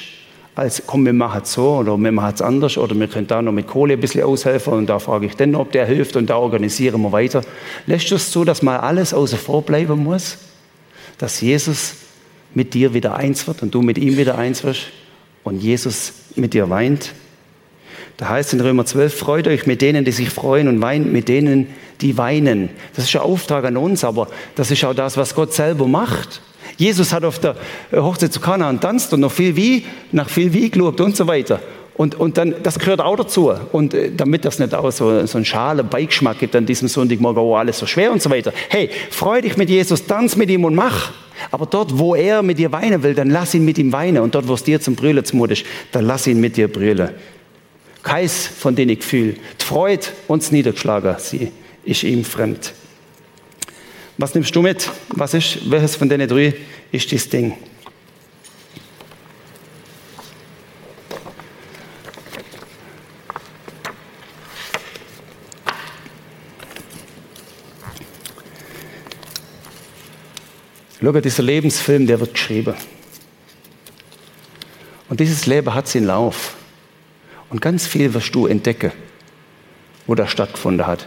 als 0.55 0.83
komm, 0.87 1.07
wir 1.07 1.13
machen 1.13 1.43
es 1.43 1.55
so 1.55 1.77
oder 1.77 1.97
wir 1.97 2.13
machen 2.13 2.35
es 2.35 2.43
anders 2.43 2.77
oder 2.77 2.95
wir 2.95 3.09
können 3.09 3.27
da 3.27 3.41
noch 3.41 3.53
mit 3.53 3.67
Kohle 3.67 3.95
ein 3.95 4.01
bisschen 4.01 4.23
aushelfen 4.23 4.75
und 4.75 4.87
da 4.87 4.99
frage 4.99 5.27
ich 5.27 5.35
dann, 5.35 5.55
ob 5.55 5.73
der 5.73 5.87
hilft 5.87 6.15
und 6.15 6.29
da 6.29 6.37
organisieren 6.37 7.01
wir 7.03 7.11
weiter. 7.11 7.43
Lässt 7.87 8.11
du 8.11 8.17
es 8.17 8.31
zu, 8.31 8.45
dass 8.45 8.63
mal 8.63 8.79
alles 8.79 9.15
außer 9.15 9.39
vor 9.39 9.63
bleiben 9.63 10.03
muss? 10.03 10.37
dass 11.23 11.41
Jesus 11.41 11.95
mit 12.53 12.75
dir 12.75 12.95
wieder 12.95 13.15
eins 13.15 13.47
wird 13.47 13.63
und 13.63 13.73
du 13.73 13.81
mit 13.81 13.97
ihm 13.97 14.17
wieder 14.17 14.37
eins 14.37 14.65
wirst 14.65 14.89
und 15.45 15.63
Jesus 15.63 16.13
mit 16.35 16.53
dir 16.53 16.69
weint. 16.69 17.13
Da 18.23 18.29
heißt 18.29 18.53
in 18.53 18.61
Römer 18.61 18.87
12, 18.87 19.19
freut 19.19 19.49
euch 19.49 19.67
mit 19.67 19.83
denen, 19.83 20.05
die 20.05 20.13
sich 20.13 20.31
freuen 20.31 20.69
und 20.69 20.81
weint 20.81 21.13
mit 21.13 21.27
denen, 21.27 21.67
die 22.03 22.17
weinen. 22.19 22.69
Das 22.95 23.07
ist 23.07 23.17
ein 23.17 23.23
Auftrag 23.23 23.65
an 23.65 23.77
uns, 23.77 24.05
aber 24.05 24.29
das 24.55 24.71
ist 24.71 24.85
auch 24.85 24.95
das, 24.95 25.17
was 25.17 25.35
Gott 25.35 25.53
selber 25.53 25.89
macht. 25.89 26.41
Jesus 26.77 27.13
hat 27.13 27.25
auf 27.25 27.41
der 27.41 27.57
Hochzeit 27.93 28.33
zu 28.33 28.39
Kanaan 28.39 28.81
tanzt 28.81 29.13
und 29.13 29.19
noch 29.19 29.33
viel 29.33 29.57
wie, 29.57 29.87
nach 30.13 30.29
viel 30.29 30.53
wie 30.53 30.71
geschaut 30.71 31.01
und 31.01 31.17
so 31.17 31.27
weiter. 31.27 31.59
Und, 31.95 32.15
und 32.15 32.39
dann, 32.39 32.55
das 32.63 32.79
gehört 32.79 33.01
auch 33.01 33.17
dazu. 33.17 33.55
Und 33.73 33.93
äh, 33.93 34.13
damit 34.17 34.45
das 34.45 34.61
nicht 34.61 34.73
auch 34.73 34.93
so, 34.93 35.27
so 35.27 35.39
einen 35.39 35.45
schalen 35.45 35.89
Beigeschmack 35.89 36.39
gibt 36.39 36.55
an 36.55 36.65
diesem 36.65 36.87
Sonntagmorgen, 36.87 37.43
oh, 37.43 37.57
alles 37.57 37.81
so 37.81 37.87
schwer 37.87 38.13
und 38.13 38.23
so 38.23 38.31
weiter. 38.31 38.53
Hey, 38.69 38.89
freu 39.11 39.41
dich 39.41 39.57
mit 39.57 39.69
Jesus, 39.69 40.07
tanz 40.07 40.37
mit 40.37 40.49
ihm 40.49 40.65
und 40.65 40.77
mach. 40.77 41.11
Aber 41.51 41.67
dort, 41.67 41.99
wo 41.99 42.15
er 42.15 42.45
mit 42.45 42.61
dir 42.61 42.71
weinen 42.71 43.03
will, 43.03 43.15
dann 43.15 43.31
lass 43.31 43.53
ihn 43.53 43.65
mit 43.65 43.79
ihm 43.79 43.93
weinen. 43.93 44.23
Und 44.23 44.37
dort, 44.37 44.47
wo 44.47 44.55
es 44.55 44.63
dir 44.63 44.81
zum 44.81 44.95
Brüllen 44.95 45.25
zumut 45.25 45.51
ist, 45.51 45.67
dann 45.91 46.07
lass 46.07 46.29
ihn 46.29 46.41
mit 46.41 46.57
dir 46.57 46.69
brüllen. 46.69 47.11
Keins 48.03 48.47
von 48.47 48.75
denen 48.75 48.91
ich 48.91 49.05
fühle. 49.05 49.35
Die 49.61 49.65
Freude 49.65 50.07
uns 50.27 50.51
niedergeschlagen, 50.51 51.17
sie 51.19 51.53
ist 51.85 52.03
ihm 52.03 52.25
fremd. 52.25 52.73
Was 54.19 54.35
nimmst 54.35 54.55
du 54.55 54.63
mit? 54.63 54.91
Was 55.09 55.35
ist, 55.35 55.71
welches 55.71 55.97
von 55.97 56.09
denen 56.09 56.29
drei 56.29 56.55
ist 56.91 57.13
das 57.13 57.29
Ding? 57.29 57.57
Schau, 71.01 71.11
dieser 71.13 71.43
Lebensfilm, 71.43 72.07
der 72.07 72.21
wird 72.21 72.35
geschrieben. 72.35 72.75
Und 75.09 75.19
dieses 75.19 75.47
Leben 75.47 75.75
hat 75.75 75.89
seinen 75.89 76.07
Lauf. 76.07 76.55
Und 77.53 77.61
ganz 77.61 77.87
viel 77.87 78.15
wirst 78.15 78.35
du 78.35 78.47
entdecken, 78.47 78.93
wo 80.07 80.15
das 80.15 80.31
stattgefunden 80.31 80.87
hat. 80.87 81.07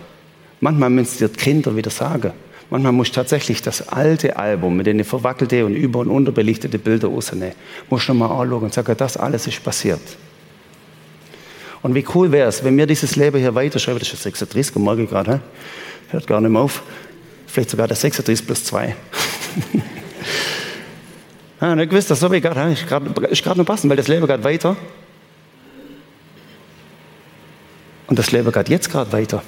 Manchmal 0.60 0.91
müssen 0.91 1.17
dir 1.17 1.29
Kinder 1.29 1.75
wieder 1.75 1.89
sagen. 1.89 2.34
Manchmal 2.69 2.91
musst 2.91 3.12
du 3.12 3.15
tatsächlich 3.15 3.63
das 3.63 3.88
alte 3.89 4.38
Album 4.38 4.77
mit 4.77 4.86
den 4.86 5.03
verwackelten 5.03 5.63
und 5.63 5.73
über- 5.73 5.99
und 5.99 6.10
unterbelichteten 6.10 6.79
Bildern 6.79 7.13
rausnehmen. 7.13 7.55
Musst 7.89 8.08
du 8.08 8.13
nochmal 8.13 8.43
anschauen 8.43 8.62
und 8.62 8.73
sagen, 8.75 8.95
das 8.95 9.17
alles 9.17 9.47
ist 9.47 9.63
passiert. 9.63 9.99
Und 11.81 11.95
wie 11.95 12.05
cool 12.13 12.31
wäre 12.31 12.47
es, 12.47 12.63
wenn 12.63 12.77
wir 12.77 12.86
dieses 12.86 13.15
Leben 13.15 13.39
hier 13.39 13.55
weiterschreiben, 13.55 13.99
das 13.99 14.13
ist 14.13 14.21
36 14.21 14.75
morgen 14.75 15.08
gerade, 15.08 15.41
hört 16.10 16.27
gar 16.27 16.41
nicht 16.41 16.51
mehr 16.51 16.62
auf, 16.62 16.84
vielleicht 17.47 17.71
sogar 17.71 17.88
der 17.88 17.97
36 17.97 18.45
plus 18.45 18.63
2. 18.65 18.95
ah, 21.60 21.75
nicht 21.75 21.89
gewusst, 21.89 22.12
das 22.12 22.19
so 22.19 22.31
wie 22.31 22.39
gerade, 22.39 22.71
ist 22.71 22.88
gerade 22.88 23.58
noch 23.58 23.65
passend, 23.65 23.89
weil 23.89 23.97
das 23.97 24.08
Leben 24.08 24.27
geht 24.27 24.43
weiter. 24.43 24.75
Und 28.07 28.19
das 28.19 28.31
Leben 28.31 28.51
geht 28.51 28.69
jetzt 28.69 28.89
gerade 28.89 29.11
weiter. 29.11 29.43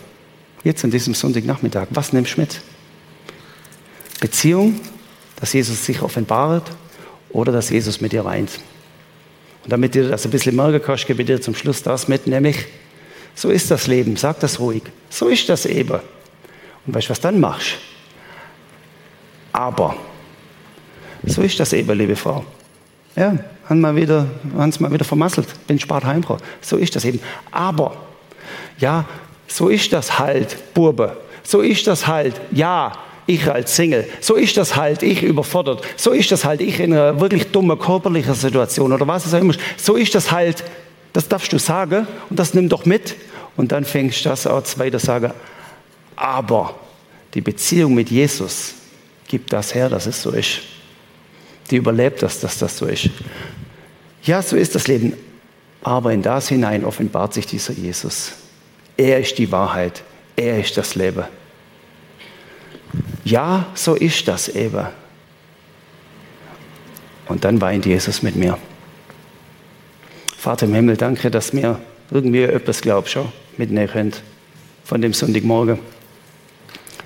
Jetzt 0.63 0.83
an 0.83 0.91
diesem 0.91 1.13
Sonntagnachmittag. 1.13 1.87
Was 1.91 2.13
nimmst 2.13 2.37
du 2.37 2.41
mit? 2.41 2.61
Beziehung, 4.19 4.79
dass 5.39 5.53
Jesus 5.53 5.85
sich 5.85 6.01
offenbart 6.01 6.71
oder 7.29 7.51
dass 7.51 7.69
Jesus 7.69 8.01
mit 8.01 8.11
dir 8.11 8.25
weint. 8.25 8.51
Und 9.63 9.71
damit 9.71 9.93
dir 9.93 10.09
das 10.09 10.25
ein 10.25 10.31
bisschen 10.31 10.55
merken 10.55 10.81
kannst, 10.83 11.05
gebe 11.05 11.21
ich 11.21 11.27
dir 11.27 11.41
zum 11.41 11.53
Schluss 11.53 11.83
das 11.83 12.07
mit, 12.07 12.25
nämlich, 12.25 12.65
so 13.35 13.49
ist 13.49 13.69
das 13.69 13.85
Leben, 13.85 14.15
sag 14.15 14.39
das 14.39 14.59
ruhig. 14.59 14.83
So 15.09 15.27
ist 15.27 15.47
das 15.49 15.65
eben. 15.65 15.99
Und 16.85 16.95
weißt 16.95 17.07
du, 17.07 17.11
was 17.11 17.19
dann 17.19 17.39
machst? 17.39 17.75
Aber. 19.51 19.95
So 21.23 21.41
ist 21.41 21.59
das 21.59 21.73
eben, 21.73 21.97
liebe 21.97 22.15
Frau. 22.15 22.45
Ja, 23.15 23.37
haben 23.67 23.81
wir 23.81 23.95
wieder, 23.95 24.27
haben 24.55 24.69
es 24.69 24.79
mal 24.79 24.91
wieder 24.91 25.03
vermasselt, 25.03 25.47
bin 25.67 25.79
spart 25.79 26.05
heimgekommen. 26.05 26.41
So 26.61 26.77
ist 26.77 26.95
das 26.95 27.03
eben. 27.03 27.19
Aber, 27.51 28.06
ja, 28.79 29.05
so 29.47 29.69
ist 29.69 29.93
das 29.93 30.19
halt, 30.19 30.73
Burbe. 30.73 31.17
So 31.43 31.61
ist 31.61 31.87
das 31.87 32.07
halt, 32.07 32.35
ja, 32.51 32.91
ich 33.25 33.49
als 33.49 33.75
Single. 33.75 34.07
So 34.21 34.35
ist 34.35 34.57
das 34.57 34.75
halt, 34.75 35.03
ich 35.03 35.21
überfordert. 35.21 35.83
So 35.97 36.11
ist 36.11 36.31
das 36.31 36.45
halt, 36.45 36.61
ich 36.61 36.79
in 36.79 36.93
einer 36.93 37.19
wirklich 37.19 37.51
dummen 37.51 37.77
körperlichen 37.77 38.33
Situation 38.33 38.91
oder 38.93 39.07
was 39.07 39.25
es 39.25 39.33
auch 39.33 39.39
immer 39.39 39.53
ist. 39.53 39.59
So 39.77 39.95
ist 39.95 40.15
das 40.15 40.31
halt, 40.31 40.63
das 41.13 41.27
darfst 41.27 41.51
du 41.53 41.59
sagen 41.59 42.07
und 42.29 42.39
das 42.39 42.53
nimm 42.53 42.69
doch 42.69 42.85
mit. 42.85 43.15
Und 43.55 43.71
dann 43.71 43.85
fängst 43.85 44.23
du 44.23 44.29
das 44.29 44.47
auch 44.47 44.63
weiter 44.77 44.99
sagen. 44.99 45.31
Aber 46.15 46.75
die 47.33 47.41
Beziehung 47.41 47.95
mit 47.95 48.09
Jesus 48.09 48.75
gibt 49.27 49.51
das 49.51 49.75
her, 49.75 49.89
dass 49.89 50.05
es 50.05 50.21
so 50.21 50.31
ist. 50.31 50.59
Die 51.69 51.75
überlebt 51.75 52.23
das, 52.23 52.39
dass 52.39 52.57
das 52.59 52.77
so 52.77 52.85
ist. 52.85 53.09
Ja, 54.23 54.41
so 54.41 54.55
ist 54.55 54.75
das 54.75 54.87
Leben. 54.87 55.13
Aber 55.83 56.13
in 56.13 56.21
das 56.21 56.49
hinein 56.49 56.85
offenbart 56.85 57.33
sich 57.33 57.45
dieser 57.45 57.73
Jesus. 57.73 58.33
Er 58.97 59.19
ist 59.19 59.37
die 59.37 59.51
Wahrheit. 59.51 60.03
Er 60.35 60.59
ist 60.59 60.75
das 60.77 60.95
Leben. 60.95 61.23
Ja, 63.23 63.67
so 63.75 63.95
ist 63.95 64.27
das 64.27 64.49
eben. 64.49 64.87
Und 67.27 67.43
dann 67.43 67.61
weint 67.61 67.85
Jesus 67.85 68.23
mit 68.23 68.35
mir. 68.35 68.57
Vater 70.37 70.65
im 70.65 70.73
Himmel, 70.73 70.97
danke, 70.97 71.29
dass 71.29 71.53
mir 71.53 71.79
irgendwie 72.09 72.43
etwas 72.43 72.81
glaubst 72.81 73.13
schon 73.13 73.31
mitnehmen 73.57 73.89
könnt 73.89 74.21
von 74.83 75.01
dem 75.01 75.13
Sonntagmorgen. 75.13 75.79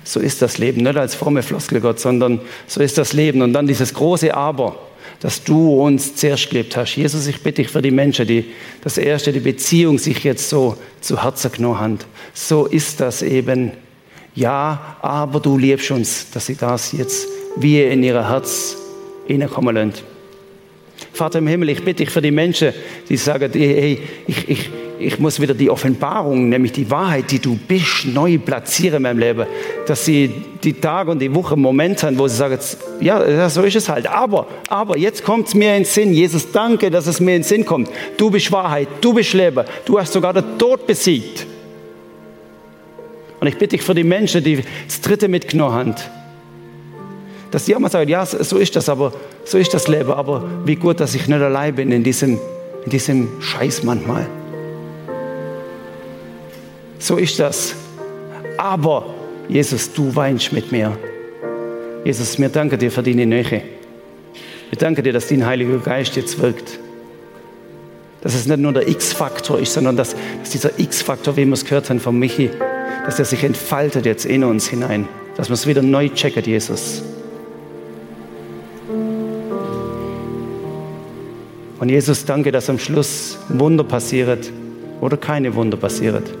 So 0.04 0.20
ist 0.20 0.42
das 0.42 0.58
Leben, 0.58 0.82
nicht 0.82 0.96
als 0.96 1.14
fromme 1.14 1.42
Floskel 1.42 1.80
Gott, 1.80 1.98
sondern 1.98 2.40
so 2.66 2.80
ist 2.80 2.98
das 2.98 3.12
Leben. 3.12 3.42
Und 3.42 3.52
dann 3.52 3.66
dieses 3.66 3.94
große 3.94 4.34
Aber, 4.34 4.78
dass 5.22 5.44
du 5.44 5.80
uns 5.80 6.16
zuerst 6.16 6.50
gelebt 6.50 6.76
hast. 6.76 6.96
Jesus, 6.96 7.28
ich 7.28 7.40
bitte 7.40 7.62
dich 7.62 7.70
für 7.70 7.80
die 7.80 7.92
Menschen, 7.92 8.26
die 8.26 8.44
das 8.82 8.98
erste, 8.98 9.32
die 9.32 9.38
Beziehung 9.38 9.96
sich 9.98 10.24
jetzt 10.24 10.48
so 10.48 10.76
zu 11.00 11.22
Herzen 11.22 11.52
genommen 11.52 11.78
haben. 11.78 11.98
So 12.34 12.66
ist 12.66 13.00
das 13.00 13.22
eben. 13.22 13.70
Ja, 14.34 14.96
aber 15.00 15.38
du 15.38 15.56
liebst 15.56 15.92
uns, 15.92 16.28
dass 16.32 16.46
sie 16.46 16.56
das 16.56 16.90
jetzt 16.90 17.28
wie 17.54 17.82
in 17.82 18.02
ihr 18.02 18.28
Herz 18.28 18.76
hineinkommen 19.28 19.76
lassen. 19.76 19.92
Vater 21.12 21.38
im 21.38 21.46
Himmel, 21.46 21.68
ich 21.68 21.84
bitte 21.84 22.04
dich 22.04 22.10
für 22.10 22.22
die 22.22 22.32
Menschen, 22.32 22.72
die 23.08 23.16
sagen, 23.16 23.52
hey, 23.52 24.00
ich, 24.26 24.48
ich, 24.48 24.70
ich 25.02 25.18
muss 25.18 25.40
wieder 25.40 25.54
die 25.54 25.70
Offenbarung, 25.70 26.48
nämlich 26.48 26.72
die 26.72 26.90
Wahrheit, 26.90 27.30
die 27.30 27.38
du 27.38 27.56
bist, 27.56 28.06
neu 28.06 28.38
platzieren 28.38 28.96
in 28.96 29.02
meinem 29.02 29.18
Leben. 29.18 29.46
Dass 29.86 30.04
sie 30.04 30.30
die 30.62 30.74
Tage 30.74 31.10
und 31.10 31.18
die 31.18 31.34
Wochen 31.34 31.60
Momente 31.60 32.06
haben, 32.06 32.18
wo 32.18 32.28
sie 32.28 32.36
sagen, 32.36 32.58
ja, 33.00 33.48
so 33.48 33.62
ist 33.62 33.76
es 33.76 33.88
halt. 33.88 34.06
Aber, 34.06 34.46
aber 34.68 34.96
jetzt 34.96 35.24
kommt 35.24 35.48
es 35.48 35.54
mir 35.54 35.76
in 35.76 35.82
den 35.82 35.84
Sinn. 35.84 36.12
Jesus, 36.12 36.50
danke, 36.52 36.90
dass 36.90 37.06
es 37.06 37.20
mir 37.20 37.36
in 37.36 37.42
den 37.42 37.48
Sinn 37.48 37.64
kommt. 37.64 37.90
Du 38.16 38.30
bist 38.30 38.50
Wahrheit, 38.52 38.88
du 39.00 39.12
bist 39.12 39.32
Leben. 39.32 39.64
Du 39.84 39.98
hast 39.98 40.12
sogar 40.12 40.32
den 40.32 40.58
Tod 40.58 40.86
besiegt. 40.86 41.46
Und 43.40 43.48
ich 43.48 43.54
bitte 43.54 43.76
dich 43.76 43.82
für 43.82 43.94
die 43.94 44.04
Menschen, 44.04 44.44
die 44.44 44.62
das 44.86 45.00
Dritte 45.00 45.26
mitgenommen 45.26 45.74
haben, 45.74 45.94
dass 47.50 47.64
die 47.64 47.74
auch 47.74 47.80
mal 47.80 47.90
sagen, 47.90 48.08
ja, 48.08 48.24
so 48.24 48.56
ist 48.56 48.76
das, 48.76 48.88
aber 48.88 49.12
so 49.44 49.58
ist 49.58 49.74
das 49.74 49.88
Leben. 49.88 50.12
Aber 50.12 50.44
wie 50.64 50.76
gut, 50.76 51.00
dass 51.00 51.14
ich 51.14 51.26
nicht 51.26 51.42
allein 51.42 51.74
bin 51.74 51.90
in 51.92 52.04
diesem, 52.04 52.38
in 52.84 52.90
diesem 52.90 53.28
Scheiß 53.40 53.82
manchmal. 53.82 54.26
So 57.02 57.16
ist 57.16 57.40
das. 57.40 57.74
Aber 58.56 59.12
Jesus, 59.48 59.92
du 59.92 60.14
weinst 60.14 60.52
mit 60.52 60.70
mir. 60.70 60.96
Jesus, 62.04 62.38
wir 62.38 62.48
danken 62.48 62.78
dir 62.78 62.92
für 62.92 63.02
deine 63.02 63.26
Nähe. 63.26 63.62
Wir 64.70 64.78
danken 64.78 65.02
dir, 65.02 65.12
dass 65.12 65.26
dein 65.26 65.44
Heiliger 65.44 65.78
Geist 65.78 66.14
jetzt 66.14 66.40
wirkt. 66.40 66.78
Dass 68.20 68.36
es 68.36 68.46
nicht 68.46 68.60
nur 68.60 68.72
der 68.72 68.86
X-Faktor 68.86 69.58
ist, 69.58 69.72
sondern 69.72 69.96
dass, 69.96 70.14
dass 70.38 70.50
dieser 70.50 70.78
X-Faktor, 70.78 71.36
wie 71.36 71.44
wir 71.44 71.54
es 71.54 71.64
gehört 71.64 71.90
haben 71.90 71.98
von 71.98 72.16
Michi, 72.16 72.50
dass 73.04 73.18
er 73.18 73.24
sich 73.24 73.42
entfaltet 73.42 74.06
jetzt 74.06 74.24
in 74.24 74.44
uns 74.44 74.68
hinein. 74.68 75.08
Dass 75.36 75.48
wir 75.48 75.54
es 75.54 75.66
wieder 75.66 75.82
neu 75.82 76.08
checken, 76.08 76.44
Jesus. 76.44 77.02
Und 81.80 81.88
Jesus, 81.88 82.24
danke, 82.24 82.52
dass 82.52 82.70
am 82.70 82.78
Schluss 82.78 83.38
Wunder 83.48 83.82
passiert 83.82 84.52
oder 85.00 85.16
keine 85.16 85.52
Wunder 85.56 85.76
passiert 85.76 86.32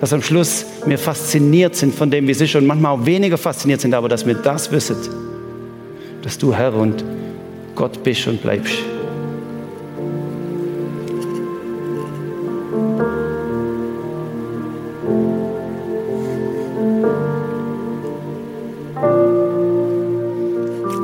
dass 0.00 0.12
am 0.12 0.22
Schluss 0.22 0.64
wir 0.86 0.98
fasziniert 0.98 1.74
sind 1.74 1.94
von 1.94 2.10
dem, 2.10 2.26
wie 2.26 2.32
ist 2.32 2.54
und 2.54 2.66
manchmal 2.66 2.92
auch 2.92 3.04
weniger 3.04 3.36
fasziniert 3.36 3.80
sind, 3.80 3.94
aber 3.94 4.08
dass 4.08 4.26
wir 4.26 4.34
das 4.34 4.70
wissen, 4.70 4.96
dass 6.22 6.38
du 6.38 6.54
Herr 6.54 6.74
und 6.74 7.04
Gott 7.74 8.02
bist 8.02 8.26
und 8.26 8.40
bleibst. 8.40 8.74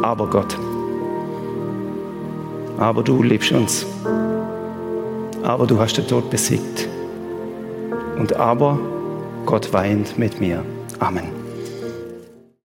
Aber 0.03 0.29
Gott, 0.29 0.57
aber 2.79 3.03
du 3.03 3.23
liebst 3.23 3.51
uns, 3.51 3.85
aber 5.43 5.67
du 5.67 5.79
hast 5.79 5.97
den 5.97 6.07
Tod 6.07 6.31
besiegt. 6.31 6.94
Und 8.25 8.37
aber 8.37 8.79
Gott 9.45 9.75
weint 9.75 10.17
mit 10.17 10.41
mir. 10.41 10.65
Amen. 10.99 11.44